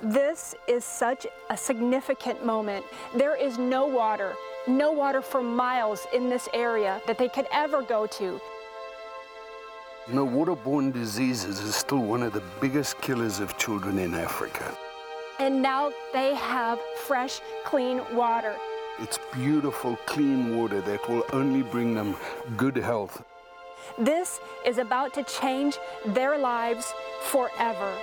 This 0.00 0.56
is 0.66 0.84
such 0.84 1.28
a 1.50 1.56
significant 1.56 2.44
moment. 2.44 2.84
There 3.14 3.36
is 3.36 3.56
no 3.56 3.86
water, 3.86 4.34
no 4.66 4.90
water 4.90 5.22
for 5.22 5.42
miles 5.42 6.06
in 6.12 6.28
this 6.28 6.48
area 6.52 7.00
that 7.06 7.18
they 7.18 7.28
could 7.28 7.46
ever 7.52 7.82
go 7.82 8.06
to. 8.06 8.40
You 10.08 10.14
know, 10.14 10.26
waterborne 10.26 10.92
diseases 10.92 11.60
is 11.60 11.76
still 11.76 12.00
one 12.02 12.24
of 12.24 12.32
the 12.32 12.42
biggest 12.60 13.00
killers 13.00 13.38
of 13.38 13.56
children 13.56 13.98
in 13.98 14.14
Africa. 14.14 14.76
And 15.38 15.62
now 15.62 15.92
they 16.12 16.34
have 16.34 16.80
fresh, 17.06 17.40
clean 17.64 18.00
water. 18.12 18.56
It's 18.98 19.20
beautiful, 19.32 19.96
clean 20.06 20.56
water 20.56 20.80
that 20.80 21.08
will 21.08 21.24
only 21.32 21.62
bring 21.62 21.94
them 21.94 22.16
good 22.56 22.76
health. 22.76 23.22
This 23.96 24.40
is 24.66 24.78
about 24.78 25.14
to 25.14 25.22
change 25.22 25.78
their 26.04 26.36
lives 26.36 26.92
forever. 27.20 27.94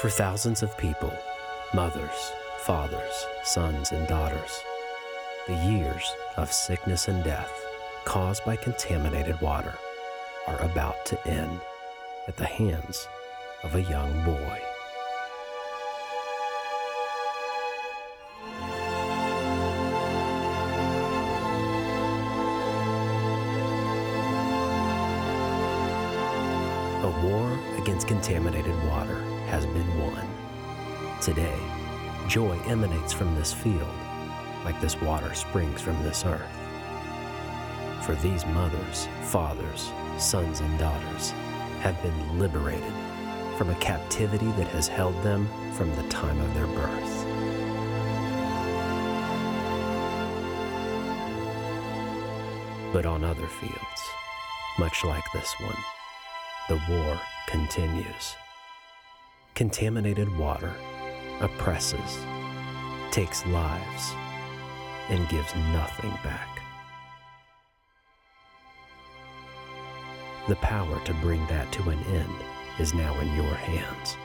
For 0.00 0.10
thousands 0.10 0.62
of 0.62 0.76
people, 0.76 1.12
mothers, 1.72 2.32
fathers, 2.58 3.26
sons, 3.44 3.92
and 3.92 4.06
daughters, 4.06 4.62
the 5.46 5.54
years 5.54 6.14
of 6.36 6.52
sickness 6.52 7.08
and 7.08 7.24
death 7.24 7.50
caused 8.04 8.44
by 8.44 8.56
contaminated 8.56 9.40
water 9.40 9.74
are 10.46 10.60
about 10.60 11.04
to 11.06 11.28
end 11.28 11.60
at 12.28 12.36
the 12.36 12.44
hands 12.44 13.08
of 13.64 13.74
a 13.74 13.82
young 13.82 14.12
boy. 14.24 14.60
A 27.02 27.26
war 27.26 27.58
against 27.78 28.06
contaminated 28.06 28.76
water 28.84 29.20
has 29.48 29.64
been 29.66 29.98
won. 29.98 30.28
Today, 31.22 31.58
joy 32.28 32.58
emanates 32.66 33.12
from 33.12 33.34
this 33.34 33.52
field 33.54 33.88
like 34.64 34.80
this 34.80 35.00
water 35.00 35.34
springs 35.34 35.80
from 35.80 36.02
this 36.02 36.24
earth. 36.24 36.42
For 38.02 38.14
these 38.16 38.46
mothers, 38.46 39.08
fathers, 39.22 39.90
sons, 40.18 40.60
and 40.60 40.78
daughters 40.78 41.30
have 41.80 42.00
been 42.02 42.38
liberated 42.38 42.92
from 43.56 43.70
a 43.70 43.74
captivity 43.76 44.50
that 44.52 44.68
has 44.68 44.88
held 44.88 45.14
them 45.22 45.48
from 45.74 45.94
the 45.96 46.08
time 46.08 46.40
of 46.40 46.54
their 46.54 46.66
birth. 46.66 47.26
But 52.92 53.06
on 53.06 53.22
other 53.22 53.46
fields, 53.46 54.02
much 54.78 55.04
like 55.04 55.24
this 55.32 55.54
one, 55.60 55.76
the 56.68 56.80
war 56.88 57.20
continues. 57.46 58.34
Contaminated 59.54 60.34
water 60.38 60.72
oppresses, 61.40 62.18
takes 63.10 63.44
lives, 63.46 64.14
and 65.10 65.28
gives 65.28 65.54
nothing 65.72 66.10
back. 66.22 66.62
The 70.48 70.56
power 70.56 71.00
to 71.04 71.14
bring 71.14 71.46
that 71.48 71.70
to 71.72 71.90
an 71.90 71.98
end 72.04 72.34
is 72.78 72.94
now 72.94 73.18
in 73.20 73.34
your 73.34 73.54
hands. 73.54 74.16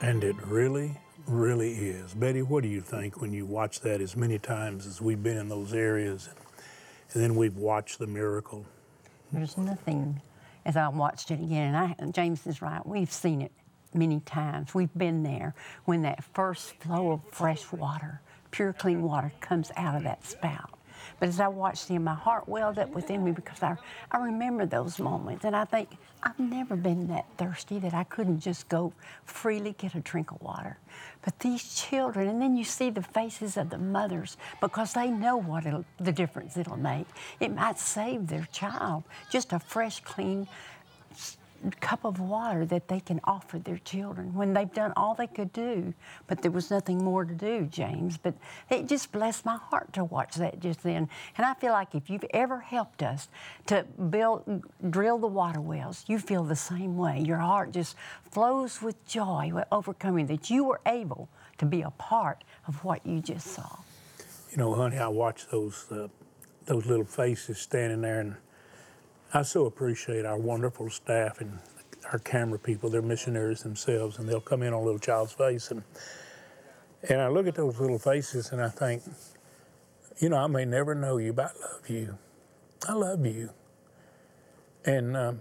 And 0.00 0.22
it 0.22 0.36
really, 0.46 0.96
really 1.26 1.72
is. 1.72 2.14
Betty, 2.14 2.42
what 2.42 2.62
do 2.62 2.68
you 2.68 2.80
think 2.80 3.20
when 3.20 3.32
you 3.32 3.46
watch 3.46 3.80
that 3.80 4.00
as 4.00 4.16
many 4.16 4.38
times 4.38 4.86
as 4.86 5.00
we've 5.00 5.22
been 5.22 5.36
in 5.36 5.48
those 5.48 5.72
areas 5.72 6.28
and 7.12 7.22
then 7.22 7.34
we've 7.36 7.56
watched 7.56 7.98
the 7.98 8.06
miracle? 8.06 8.64
There's 9.32 9.56
nothing, 9.56 10.20
as 10.64 10.76
I 10.76 10.88
watched 10.88 11.30
it 11.30 11.40
again, 11.40 11.74
and 11.74 11.96
I, 11.98 12.10
James 12.12 12.46
is 12.46 12.62
right, 12.62 12.84
we've 12.86 13.10
seen 13.10 13.42
it 13.42 13.52
many 13.98 14.20
times. 14.20 14.74
We've 14.74 14.94
been 14.96 15.22
there 15.22 15.54
when 15.84 16.02
that 16.02 16.24
first 16.34 16.74
flow 16.76 17.12
of 17.12 17.20
fresh 17.30 17.70
water, 17.72 18.20
pure, 18.50 18.72
clean 18.72 19.02
water, 19.02 19.32
comes 19.40 19.70
out 19.76 19.96
of 19.96 20.04
that 20.04 20.24
spout. 20.24 20.78
But 21.20 21.28
as 21.28 21.40
I 21.40 21.48
watched 21.48 21.88
him, 21.88 22.04
my 22.04 22.14
heart 22.14 22.48
welled 22.48 22.78
up 22.78 22.90
within 22.90 23.24
me 23.24 23.32
because 23.32 23.62
I, 23.62 23.76
I 24.10 24.18
remember 24.18 24.66
those 24.66 24.98
moments. 24.98 25.44
And 25.44 25.56
I 25.56 25.64
think, 25.64 25.90
I've 26.22 26.38
never 26.38 26.76
been 26.76 27.08
that 27.08 27.26
thirsty 27.36 27.78
that 27.80 27.94
I 27.94 28.04
couldn't 28.04 28.40
just 28.40 28.68
go 28.68 28.92
freely 29.24 29.74
get 29.78 29.94
a 29.94 30.00
drink 30.00 30.30
of 30.32 30.40
water. 30.40 30.78
But 31.22 31.38
these 31.40 31.74
children, 31.74 32.28
and 32.28 32.40
then 32.40 32.56
you 32.56 32.64
see 32.64 32.90
the 32.90 33.02
faces 33.02 33.56
of 33.56 33.70
the 33.70 33.78
mothers 33.78 34.36
because 34.60 34.94
they 34.94 35.10
know 35.10 35.36
what 35.36 35.64
the 35.98 36.12
difference 36.12 36.56
it'll 36.56 36.76
make. 36.76 37.06
It 37.40 37.54
might 37.54 37.78
save 37.78 38.28
their 38.28 38.48
child, 38.52 39.04
just 39.30 39.52
a 39.52 39.58
fresh, 39.58 40.00
clean 40.00 40.48
cup 41.80 42.04
of 42.04 42.20
water 42.20 42.64
that 42.66 42.88
they 42.88 43.00
can 43.00 43.20
offer 43.24 43.58
their 43.58 43.78
children 43.78 44.34
when 44.34 44.52
they've 44.52 44.72
done 44.72 44.92
all 44.96 45.14
they 45.14 45.26
could 45.26 45.52
do, 45.52 45.92
but 46.26 46.42
there 46.42 46.50
was 46.50 46.70
nothing 46.70 47.02
more 47.02 47.24
to 47.24 47.34
do, 47.34 47.66
James. 47.66 48.16
But 48.16 48.34
it 48.70 48.86
just 48.86 49.12
blessed 49.12 49.44
my 49.44 49.56
heart 49.56 49.92
to 49.94 50.04
watch 50.04 50.36
that 50.36 50.60
just 50.60 50.82
then. 50.82 51.08
And 51.36 51.46
I 51.46 51.54
feel 51.54 51.72
like 51.72 51.94
if 51.94 52.08
you've 52.08 52.24
ever 52.32 52.60
helped 52.60 53.02
us 53.02 53.28
to 53.66 53.84
build, 54.10 54.62
drill 54.90 55.18
the 55.18 55.26
water 55.26 55.60
wells, 55.60 56.04
you 56.06 56.18
feel 56.18 56.44
the 56.44 56.56
same 56.56 56.96
way. 56.96 57.20
Your 57.20 57.38
heart 57.38 57.72
just 57.72 57.96
flows 58.30 58.80
with 58.80 59.04
joy, 59.06 59.50
with 59.52 59.66
overcoming 59.72 60.26
that 60.26 60.50
you 60.50 60.64
were 60.64 60.80
able 60.86 61.28
to 61.58 61.66
be 61.66 61.82
a 61.82 61.90
part 61.90 62.44
of 62.66 62.84
what 62.84 63.04
you 63.04 63.20
just 63.20 63.48
saw. 63.48 63.78
You 64.50 64.56
know, 64.56 64.74
honey, 64.74 64.98
I 64.98 65.08
watched 65.08 65.50
those 65.50 65.86
uh, 65.90 66.08
those 66.64 66.86
little 66.86 67.04
faces 67.04 67.58
standing 67.58 68.02
there 68.02 68.20
and 68.20 68.36
I 69.34 69.42
so 69.42 69.66
appreciate 69.66 70.24
our 70.24 70.38
wonderful 70.38 70.88
staff 70.88 71.42
and 71.42 71.58
our 72.12 72.18
camera 72.18 72.58
people. 72.58 72.88
They're 72.88 73.02
missionaries 73.02 73.62
themselves, 73.62 74.18
and 74.18 74.26
they'll 74.26 74.40
come 74.40 74.62
in 74.62 74.72
on 74.72 74.80
a 74.80 74.84
little 74.84 74.98
child's 74.98 75.32
face, 75.32 75.70
and 75.70 75.82
and 77.08 77.20
I 77.20 77.28
look 77.28 77.46
at 77.46 77.54
those 77.54 77.78
little 77.78 77.98
faces, 77.98 78.50
and 78.50 78.60
I 78.60 78.70
think, 78.70 79.02
you 80.18 80.28
know, 80.28 80.36
I 80.36 80.46
may 80.48 80.64
never 80.64 80.94
know 80.94 81.18
you, 81.18 81.32
but 81.32 81.52
I 81.54 81.60
love 81.60 81.88
you. 81.88 82.18
I 82.88 82.92
love 82.92 83.24
you. 83.24 83.50
And 84.84 85.16
um, 85.16 85.40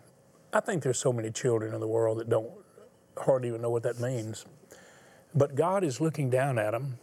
I 0.54 0.60
think 0.60 0.84
there's 0.84 1.00
so 1.00 1.12
many 1.12 1.32
children 1.32 1.73
in 1.73 1.80
the 1.80 1.88
world 1.88 2.19
that 2.19 2.30
don't 2.30 2.52
hardly 3.17 3.47
even 3.47 3.62
know 3.62 3.71
what 3.71 3.84
that 3.84 4.00
means. 4.00 4.45
But 5.34 5.56
God 5.56 5.84
is 5.84 6.00
looking 6.00 6.30
down 6.30 6.60
at 6.60 6.71
them, 6.71 7.00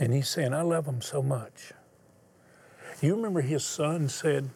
and 0.00 0.12
He's 0.12 0.28
saying, 0.28 0.52
I 0.52 0.62
love 0.62 0.86
them 0.86 1.00
so 1.00 1.22
much. 1.22 1.72
You 3.00 3.14
remember 3.14 3.42
His 3.42 3.64
Son 3.64 4.08
said, 4.08 4.50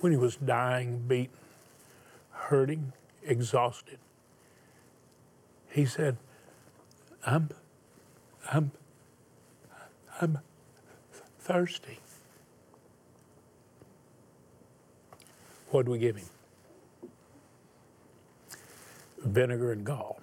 when 0.00 0.12
he 0.12 0.18
was 0.18 0.36
dying, 0.36 0.98
beaten, 1.06 1.36
hurting, 2.30 2.92
exhausted. 3.24 3.98
He 5.70 5.84
said, 5.84 6.16
I'm, 7.26 7.50
I'm, 8.52 8.70
I'm 10.20 10.38
thirsty. 11.40 11.98
What 15.70 15.86
do 15.86 15.92
we 15.92 15.98
give 15.98 16.16
him? 16.16 16.28
Vinegar 19.24 19.72
and 19.72 19.84
gall. 19.84 20.20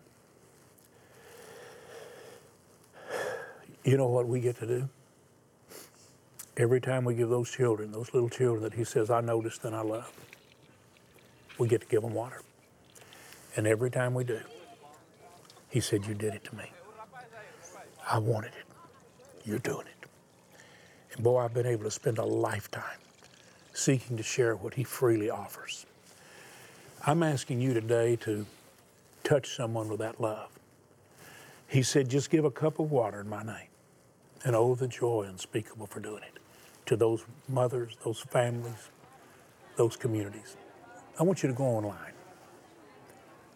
You 3.83 3.97
know 3.97 4.07
what 4.07 4.27
we 4.27 4.39
get 4.39 4.57
to 4.59 4.67
do? 4.67 4.89
Every 6.55 6.79
time 6.79 7.03
we 7.03 7.15
give 7.15 7.29
those 7.29 7.49
children, 7.49 7.91
those 7.91 8.13
little 8.13 8.29
children 8.29 8.61
that 8.63 8.75
he 8.75 8.83
says, 8.83 9.09
I 9.09 9.21
noticed 9.21 9.65
and 9.65 9.75
I 9.75 9.81
love, 9.81 10.11
we 11.57 11.67
get 11.67 11.81
to 11.81 11.87
give 11.87 12.03
them 12.03 12.13
water. 12.13 12.41
And 13.55 13.65
every 13.65 13.89
time 13.89 14.13
we 14.13 14.23
do, 14.23 14.39
he 15.69 15.79
said, 15.79 16.05
You 16.05 16.13
did 16.13 16.35
it 16.35 16.43
to 16.45 16.55
me. 16.55 16.65
I 18.07 18.19
wanted 18.19 18.51
it. 18.53 18.65
You're 19.45 19.59
doing 19.59 19.87
it. 19.87 20.07
And 21.13 21.23
boy, 21.23 21.39
I've 21.39 21.53
been 21.53 21.65
able 21.65 21.85
to 21.85 21.91
spend 21.91 22.19
a 22.19 22.25
lifetime 22.25 22.99
seeking 23.73 24.17
to 24.17 24.23
share 24.23 24.55
what 24.55 24.75
he 24.75 24.83
freely 24.83 25.31
offers. 25.31 25.87
I'm 27.05 27.23
asking 27.23 27.61
you 27.61 27.73
today 27.73 28.15
to 28.17 28.45
touch 29.23 29.55
someone 29.55 29.89
with 29.89 29.99
that 29.99 30.21
love. 30.21 30.49
He 31.67 31.81
said, 31.81 32.09
Just 32.09 32.29
give 32.29 32.45
a 32.45 32.51
cup 32.51 32.77
of 32.77 32.91
water 32.91 33.21
in 33.21 33.29
my 33.29 33.41
name. 33.41 33.69
And 34.45 34.55
oh, 34.55 34.75
the 34.75 34.87
joy 34.87 35.23
unspeakable 35.23 35.87
for 35.87 35.99
doing 35.99 36.21
it 36.21 36.42
to 36.85 36.95
those 36.95 37.25
mothers, 37.47 37.97
those 38.03 38.19
families, 38.19 38.89
those 39.75 39.95
communities. 39.95 40.57
I 41.19 41.23
want 41.23 41.43
you 41.43 41.49
to 41.49 41.55
go 41.55 41.65
online. 41.65 42.13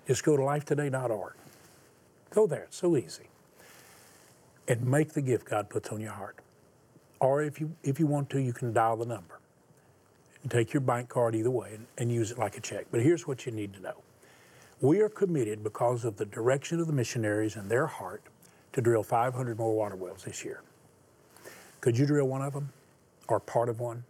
Just 0.07 0.23
go 0.23 0.37
to 0.37 0.43
lifetoday.org. 0.43 1.33
Go 2.29 2.47
there, 2.47 2.63
it's 2.63 2.77
so 2.77 2.95
easy. 2.95 3.29
And 4.67 4.85
make 4.85 5.13
the 5.13 5.21
gift 5.21 5.49
God 5.49 5.69
puts 5.69 5.89
on 5.89 5.99
your 5.99 6.11
heart. 6.11 6.37
Or 7.19 7.41
if 7.41 7.59
you, 7.59 7.75
if 7.83 7.99
you 7.99 8.07
want 8.07 8.29
to, 8.31 8.41
you 8.41 8.53
can 8.53 8.73
dial 8.73 8.97
the 8.97 9.05
number 9.05 9.39
and 10.43 10.51
take 10.51 10.73
your 10.73 10.81
bank 10.81 11.09
card 11.09 11.35
either 11.35 11.49
way 11.49 11.71
and, 11.73 11.87
and 11.97 12.11
use 12.11 12.31
it 12.31 12.37
like 12.37 12.57
a 12.57 12.61
check. 12.61 12.85
But 12.91 13.01
here's 13.01 13.27
what 13.27 13.45
you 13.45 13.51
need 13.51 13.73
to 13.73 13.81
know 13.81 13.95
we 14.79 15.01
are 15.01 15.09
committed 15.09 15.63
because 15.63 16.05
of 16.05 16.17
the 16.17 16.25
direction 16.25 16.79
of 16.79 16.85
the 16.85 16.93
missionaries 16.93 17.55
and 17.55 17.69
their 17.69 17.87
heart 17.87 18.21
to 18.73 18.81
drill 18.81 19.01
500 19.01 19.57
more 19.57 19.75
water 19.75 19.95
wells 19.95 20.23
this 20.23 20.45
year. 20.45 20.61
Could 21.81 21.97
you 21.97 22.05
drill 22.05 22.27
one 22.27 22.43
of 22.43 22.53
them? 22.53 22.69
Or 23.27 23.39
part 23.39 23.69
of 23.69 23.79
one. 23.79 24.03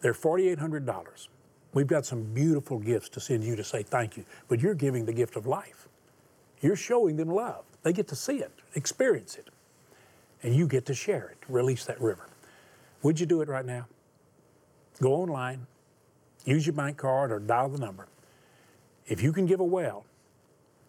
They're 0.00 0.14
$4,800. 0.14 1.28
We've 1.72 1.86
got 1.86 2.06
some 2.06 2.22
beautiful 2.22 2.78
gifts 2.78 3.08
to 3.10 3.20
send 3.20 3.42
you 3.42 3.56
to 3.56 3.64
say 3.64 3.82
thank 3.82 4.16
you, 4.16 4.24
but 4.48 4.60
you're 4.60 4.74
giving 4.74 5.04
the 5.04 5.12
gift 5.12 5.36
of 5.36 5.46
life. 5.46 5.88
You're 6.60 6.76
showing 6.76 7.16
them 7.16 7.28
love. 7.28 7.64
They 7.82 7.92
get 7.92 8.08
to 8.08 8.16
see 8.16 8.38
it, 8.38 8.52
experience 8.74 9.36
it, 9.36 9.48
and 10.42 10.54
you 10.54 10.66
get 10.66 10.86
to 10.86 10.94
share 10.94 11.28
it, 11.28 11.38
release 11.48 11.84
that 11.86 12.00
river. 12.00 12.28
Would 13.02 13.18
you 13.20 13.26
do 13.26 13.42
it 13.42 13.48
right 13.48 13.64
now? 13.64 13.86
Go 15.00 15.14
online, 15.14 15.66
use 16.44 16.66
your 16.66 16.74
bank 16.74 16.96
card, 16.96 17.32
or 17.32 17.40
dial 17.40 17.68
the 17.68 17.78
number. 17.78 18.06
If 19.06 19.22
you 19.22 19.32
can 19.32 19.44
give 19.46 19.60
a 19.60 19.64
well, 19.64 20.04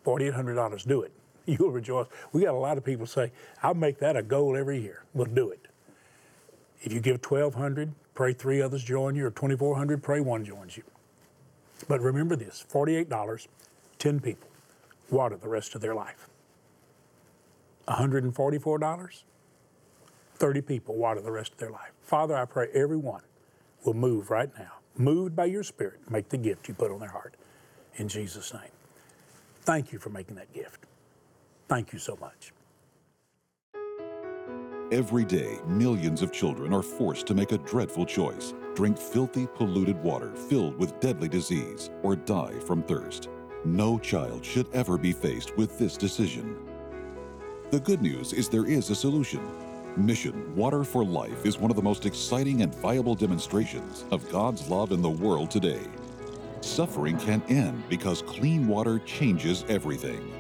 $4,800, 0.05 0.87
do 0.87 1.01
it. 1.01 1.11
You'll 1.45 1.71
rejoice. 1.71 2.07
We 2.31 2.43
got 2.43 2.53
a 2.53 2.57
lot 2.57 2.77
of 2.77 2.83
people 2.83 3.05
say, 3.05 3.31
I'll 3.61 3.73
make 3.73 3.99
that 3.99 4.15
a 4.15 4.23
goal 4.23 4.55
every 4.55 4.79
year. 4.81 5.03
We'll 5.13 5.25
do 5.25 5.49
it. 5.49 5.67
If 6.81 6.93
you 6.93 6.99
give 6.99 7.23
1,200, 7.23 7.93
pray 8.13 8.33
three 8.33 8.61
others 8.61 8.83
join 8.83 9.15
you, 9.15 9.25
or 9.25 9.31
2,400, 9.31 10.03
pray 10.03 10.19
one 10.19 10.45
joins 10.45 10.77
you. 10.77 10.83
But 11.87 12.01
remember 12.01 12.35
this 12.35 12.65
$48, 12.71 13.47
10 13.99 14.19
people 14.19 14.49
water 15.09 15.37
the 15.37 15.49
rest 15.49 15.75
of 15.75 15.81
their 15.81 15.95
life. 15.95 16.27
$144, 17.87 19.23
30 20.35 20.61
people 20.61 20.95
water 20.95 21.21
the 21.21 21.31
rest 21.31 21.53
of 21.53 21.57
their 21.59 21.69
life. 21.69 21.91
Father, 22.01 22.35
I 22.35 22.45
pray 22.45 22.69
everyone 22.73 23.21
will 23.83 23.93
move 23.93 24.31
right 24.31 24.49
now, 24.57 24.73
moved 24.97 25.35
by 25.35 25.45
your 25.45 25.63
Spirit, 25.63 25.99
make 26.09 26.29
the 26.29 26.37
gift 26.37 26.67
you 26.67 26.73
put 26.73 26.91
on 26.91 26.99
their 26.99 27.09
heart. 27.09 27.35
In 27.97 28.07
Jesus' 28.07 28.53
name. 28.53 28.71
Thank 29.61 29.91
you 29.91 29.99
for 29.99 30.09
making 30.09 30.35
that 30.35 30.51
gift. 30.53 30.85
Thank 31.67 31.93
you 31.93 31.99
so 31.99 32.17
much. 32.19 32.51
Every 34.95 35.25
day, 35.25 35.59
millions 35.67 36.21
of 36.21 36.31
children 36.31 36.73
are 36.73 36.81
forced 36.81 37.27
to 37.27 37.33
make 37.33 37.51
a 37.51 37.57
dreadful 37.57 38.05
choice 38.05 38.53
drink 38.75 38.97
filthy, 38.97 39.45
polluted 39.45 40.01
water 40.01 40.31
filled 40.31 40.77
with 40.77 40.97
deadly 41.01 41.27
disease, 41.27 41.89
or 42.01 42.15
die 42.15 42.57
from 42.59 42.81
thirst. 42.81 43.27
No 43.65 43.99
child 43.99 44.45
should 44.45 44.69
ever 44.71 44.97
be 44.97 45.11
faced 45.11 45.57
with 45.57 45.77
this 45.77 45.97
decision. 45.97 46.57
The 47.71 47.79
good 47.81 48.01
news 48.01 48.31
is 48.31 48.47
there 48.47 48.65
is 48.65 48.89
a 48.89 48.95
solution. 48.95 49.45
Mission 49.97 50.55
Water 50.55 50.85
for 50.85 51.03
Life 51.03 51.45
is 51.45 51.57
one 51.57 51.71
of 51.71 51.75
the 51.75 51.83
most 51.83 52.05
exciting 52.05 52.61
and 52.61 52.73
viable 52.75 53.15
demonstrations 53.15 54.05
of 54.11 54.31
God's 54.31 54.69
love 54.69 54.93
in 54.93 55.01
the 55.01 55.09
world 55.09 55.51
today. 55.51 55.83
Suffering 56.61 57.17
can 57.17 57.41
end 57.49 57.83
because 57.89 58.21
clean 58.21 58.65
water 58.65 58.99
changes 58.99 59.65
everything. 59.67 60.31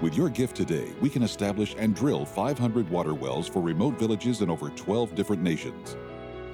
With 0.00 0.16
your 0.16 0.28
gift 0.28 0.54
today, 0.54 0.92
we 1.00 1.10
can 1.10 1.24
establish 1.24 1.74
and 1.76 1.92
drill 1.92 2.24
500 2.24 2.88
water 2.88 3.14
wells 3.14 3.48
for 3.48 3.60
remote 3.60 3.98
villages 3.98 4.42
in 4.42 4.48
over 4.48 4.70
12 4.70 5.16
different 5.16 5.42
nations. 5.42 5.96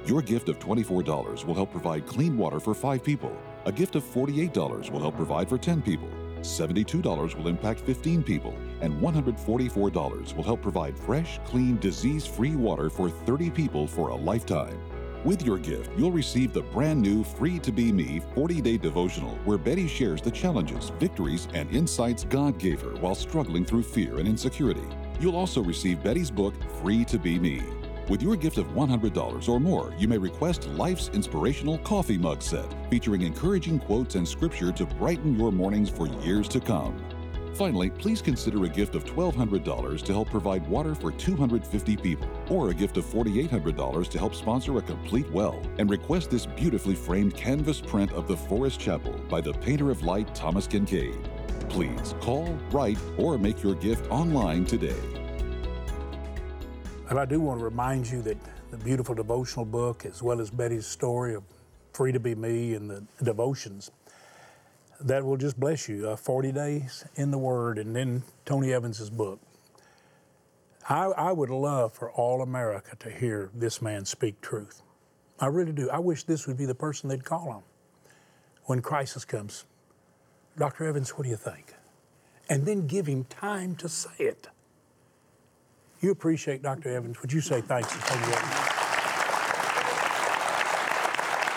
Your 0.06 0.22
gift 0.22 0.48
of 0.48 0.58
$24 0.58 1.44
will 1.44 1.54
help 1.54 1.70
provide 1.70 2.06
clean 2.06 2.38
water 2.38 2.58
for 2.58 2.72
five 2.72 3.04
people. 3.04 3.36
A 3.66 3.72
gift 3.72 3.96
of 3.96 4.02
$48 4.02 4.90
will 4.90 5.00
help 5.00 5.16
provide 5.16 5.50
for 5.50 5.58
10 5.58 5.82
people. 5.82 6.08
$72 6.40 7.36
will 7.36 7.48
impact 7.48 7.80
15 7.80 8.22
people, 8.22 8.54
and 8.80 8.98
$144 8.98 10.34
will 10.34 10.42
help 10.42 10.62
provide 10.62 10.98
fresh, 10.98 11.38
clean, 11.44 11.76
disease 11.80 12.26
free 12.26 12.56
water 12.56 12.88
for 12.88 13.10
30 13.10 13.50
people 13.50 13.86
for 13.86 14.08
a 14.08 14.14
lifetime. 14.14 14.78
With 15.24 15.40
your 15.40 15.56
gift, 15.56 15.90
you'll 15.96 16.12
receive 16.12 16.52
the 16.52 16.60
brand 16.60 17.00
new 17.00 17.24
Free 17.24 17.58
to 17.60 17.72
Be 17.72 17.90
Me 17.90 18.20
40 18.34 18.60
day 18.60 18.76
devotional 18.76 19.38
where 19.46 19.56
Betty 19.56 19.88
shares 19.88 20.20
the 20.20 20.30
challenges, 20.30 20.90
victories, 21.00 21.48
and 21.54 21.70
insights 21.70 22.24
God 22.24 22.58
gave 22.58 22.82
her 22.82 22.94
while 22.96 23.14
struggling 23.14 23.64
through 23.64 23.84
fear 23.84 24.18
and 24.18 24.28
insecurity. 24.28 24.84
You'll 25.18 25.36
also 25.36 25.62
receive 25.62 26.02
Betty's 26.02 26.30
book, 26.30 26.52
Free 26.82 27.06
to 27.06 27.18
Be 27.18 27.38
Me. 27.38 27.62
With 28.10 28.20
your 28.20 28.36
gift 28.36 28.58
of 28.58 28.66
$100 28.74 29.48
or 29.48 29.58
more, 29.58 29.94
you 29.98 30.08
may 30.08 30.18
request 30.18 30.68
Life's 30.68 31.08
Inspirational 31.14 31.78
Coffee 31.78 32.18
Mug 32.18 32.42
Set, 32.42 32.66
featuring 32.90 33.22
encouraging 33.22 33.78
quotes 33.78 34.16
and 34.16 34.28
scripture 34.28 34.72
to 34.72 34.84
brighten 34.84 35.38
your 35.38 35.50
mornings 35.50 35.88
for 35.88 36.06
years 36.06 36.48
to 36.48 36.60
come. 36.60 37.02
Finally, 37.54 37.88
please 37.88 38.20
consider 38.20 38.64
a 38.64 38.68
gift 38.68 38.96
of 38.96 39.04
$1,200 39.04 40.02
to 40.02 40.12
help 40.12 40.28
provide 40.28 40.66
water 40.66 40.92
for 40.92 41.12
250 41.12 41.96
people, 41.98 42.28
or 42.50 42.70
a 42.70 42.74
gift 42.74 42.96
of 42.96 43.04
$4,800 43.04 44.08
to 44.08 44.18
help 44.18 44.34
sponsor 44.34 44.76
a 44.78 44.82
complete 44.82 45.30
well, 45.30 45.62
and 45.78 45.88
request 45.88 46.30
this 46.30 46.46
beautifully 46.46 46.96
framed 46.96 47.36
canvas 47.36 47.80
print 47.80 48.10
of 48.12 48.26
the 48.26 48.36
Forest 48.36 48.80
Chapel 48.80 49.12
by 49.28 49.40
the 49.40 49.52
painter 49.52 49.92
of 49.92 50.02
light 50.02 50.34
Thomas 50.34 50.66
Kinkade. 50.66 51.22
Please 51.68 52.16
call, 52.20 52.48
write, 52.72 52.98
or 53.18 53.38
make 53.38 53.62
your 53.62 53.76
gift 53.76 54.10
online 54.10 54.64
today. 54.64 55.00
And 57.08 57.20
I 57.20 57.24
do 57.24 57.40
want 57.40 57.60
to 57.60 57.64
remind 57.64 58.10
you 58.10 58.20
that 58.22 58.38
the 58.72 58.78
beautiful 58.78 59.14
devotional 59.14 59.64
book, 59.64 60.04
as 60.04 60.24
well 60.24 60.40
as 60.40 60.50
Betty's 60.50 60.86
story 60.86 61.36
of 61.36 61.44
Free 61.92 62.10
to 62.10 62.18
Be 62.18 62.34
Me 62.34 62.74
and 62.74 62.90
the 62.90 63.06
devotions, 63.22 63.92
that 65.04 65.24
will 65.24 65.36
just 65.36 65.60
bless 65.60 65.88
you. 65.88 66.08
Uh, 66.08 66.16
40 66.16 66.50
days 66.52 67.04
in 67.14 67.30
the 67.30 67.38
Word, 67.38 67.78
and 67.78 67.94
then 67.94 68.22
Tony 68.44 68.72
Evans's 68.72 69.10
book. 69.10 69.38
I, 70.88 71.04
I 71.04 71.32
would 71.32 71.50
love 71.50 71.92
for 71.92 72.10
all 72.10 72.42
America 72.42 72.96
to 73.00 73.10
hear 73.10 73.50
this 73.54 73.80
man 73.80 74.04
speak 74.04 74.40
truth. 74.40 74.82
I 75.38 75.46
really 75.46 75.72
do. 75.72 75.90
I 75.90 75.98
wish 75.98 76.24
this 76.24 76.46
would 76.46 76.56
be 76.56 76.66
the 76.66 76.74
person 76.74 77.08
they'd 77.08 77.24
call 77.24 77.48
on 77.48 77.62
when 78.64 78.80
crisis 78.80 79.24
comes. 79.24 79.64
Dr. 80.56 80.86
Evans, 80.86 81.10
what 81.10 81.24
do 81.24 81.30
you 81.30 81.36
think? 81.36 81.74
And 82.48 82.66
then 82.66 82.86
give 82.86 83.06
him 83.06 83.24
time 83.24 83.74
to 83.76 83.88
say 83.88 84.12
it. 84.18 84.48
You 86.00 86.10
appreciate 86.10 86.62
Dr. 86.62 86.90
Evans. 86.90 87.20
Would 87.22 87.32
you 87.32 87.40
say 87.40 87.60
thanks 87.60 87.90
to 87.92 87.98
Tony 88.00 88.32
Evans? 88.32 88.74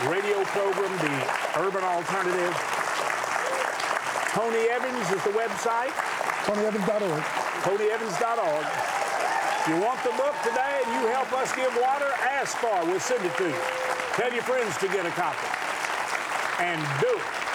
Radio 0.10 0.44
program, 0.46 0.98
The 1.00 1.60
Urban 1.60 1.84
Alternative. 1.84 2.77
Tony 4.38 4.70
Evans 4.70 5.10
is 5.10 5.24
the 5.24 5.32
website. 5.32 5.90
TonyEvans.org. 6.46 7.24
TonyEvans.org. 7.66 8.66
If 9.58 9.68
you 9.68 9.82
want 9.82 9.98
the 10.04 10.12
book 10.12 10.36
today 10.44 10.82
and 10.86 10.94
you 10.94 11.08
help 11.08 11.34
us 11.34 11.56
give 11.56 11.76
water, 11.82 12.06
ask 12.22 12.56
for 12.58 12.68
it. 12.82 12.86
We'll 12.86 13.00
send 13.00 13.26
it 13.26 13.36
to 13.38 13.50
you. 13.50 13.62
Tell 14.14 14.32
your 14.32 14.44
friends 14.44 14.78
to 14.78 14.88
get 14.90 15.08
a 15.08 15.10
copy. 15.10 15.48
And 16.60 16.80
do 17.02 17.18
it. 17.18 17.47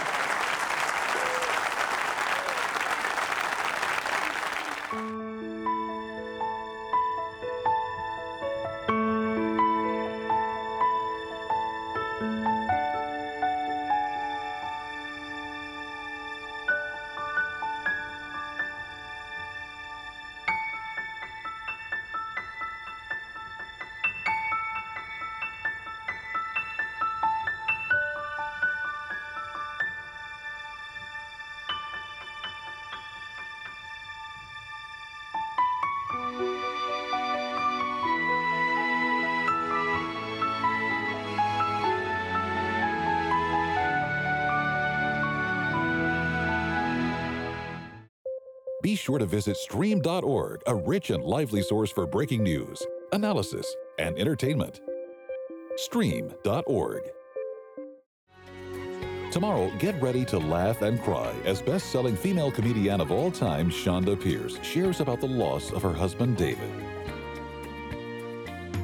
Be 48.92 48.96
sure 48.96 49.18
to 49.18 49.24
visit 49.24 49.56
stream.org, 49.56 50.60
a 50.66 50.74
rich 50.74 51.08
and 51.08 51.24
lively 51.24 51.62
source 51.62 51.90
for 51.90 52.06
breaking 52.06 52.42
news, 52.42 52.82
analysis, 53.14 53.66
and 53.98 54.18
entertainment. 54.18 54.82
Stream.org. 55.76 57.00
Tomorrow, 59.30 59.72
get 59.78 59.98
ready 60.02 60.26
to 60.26 60.36
laugh 60.38 60.82
and 60.82 61.00
cry 61.00 61.32
as 61.46 61.62
best 61.62 61.90
selling 61.90 62.16
female 62.16 62.52
comedian 62.52 63.00
of 63.00 63.10
all 63.10 63.30
time, 63.30 63.70
Chonda 63.70 64.14
Pierce, 64.14 64.58
shares 64.62 65.00
about 65.00 65.22
the 65.22 65.26
loss 65.26 65.72
of 65.72 65.80
her 65.80 65.94
husband, 65.94 66.36
David. 66.36 66.91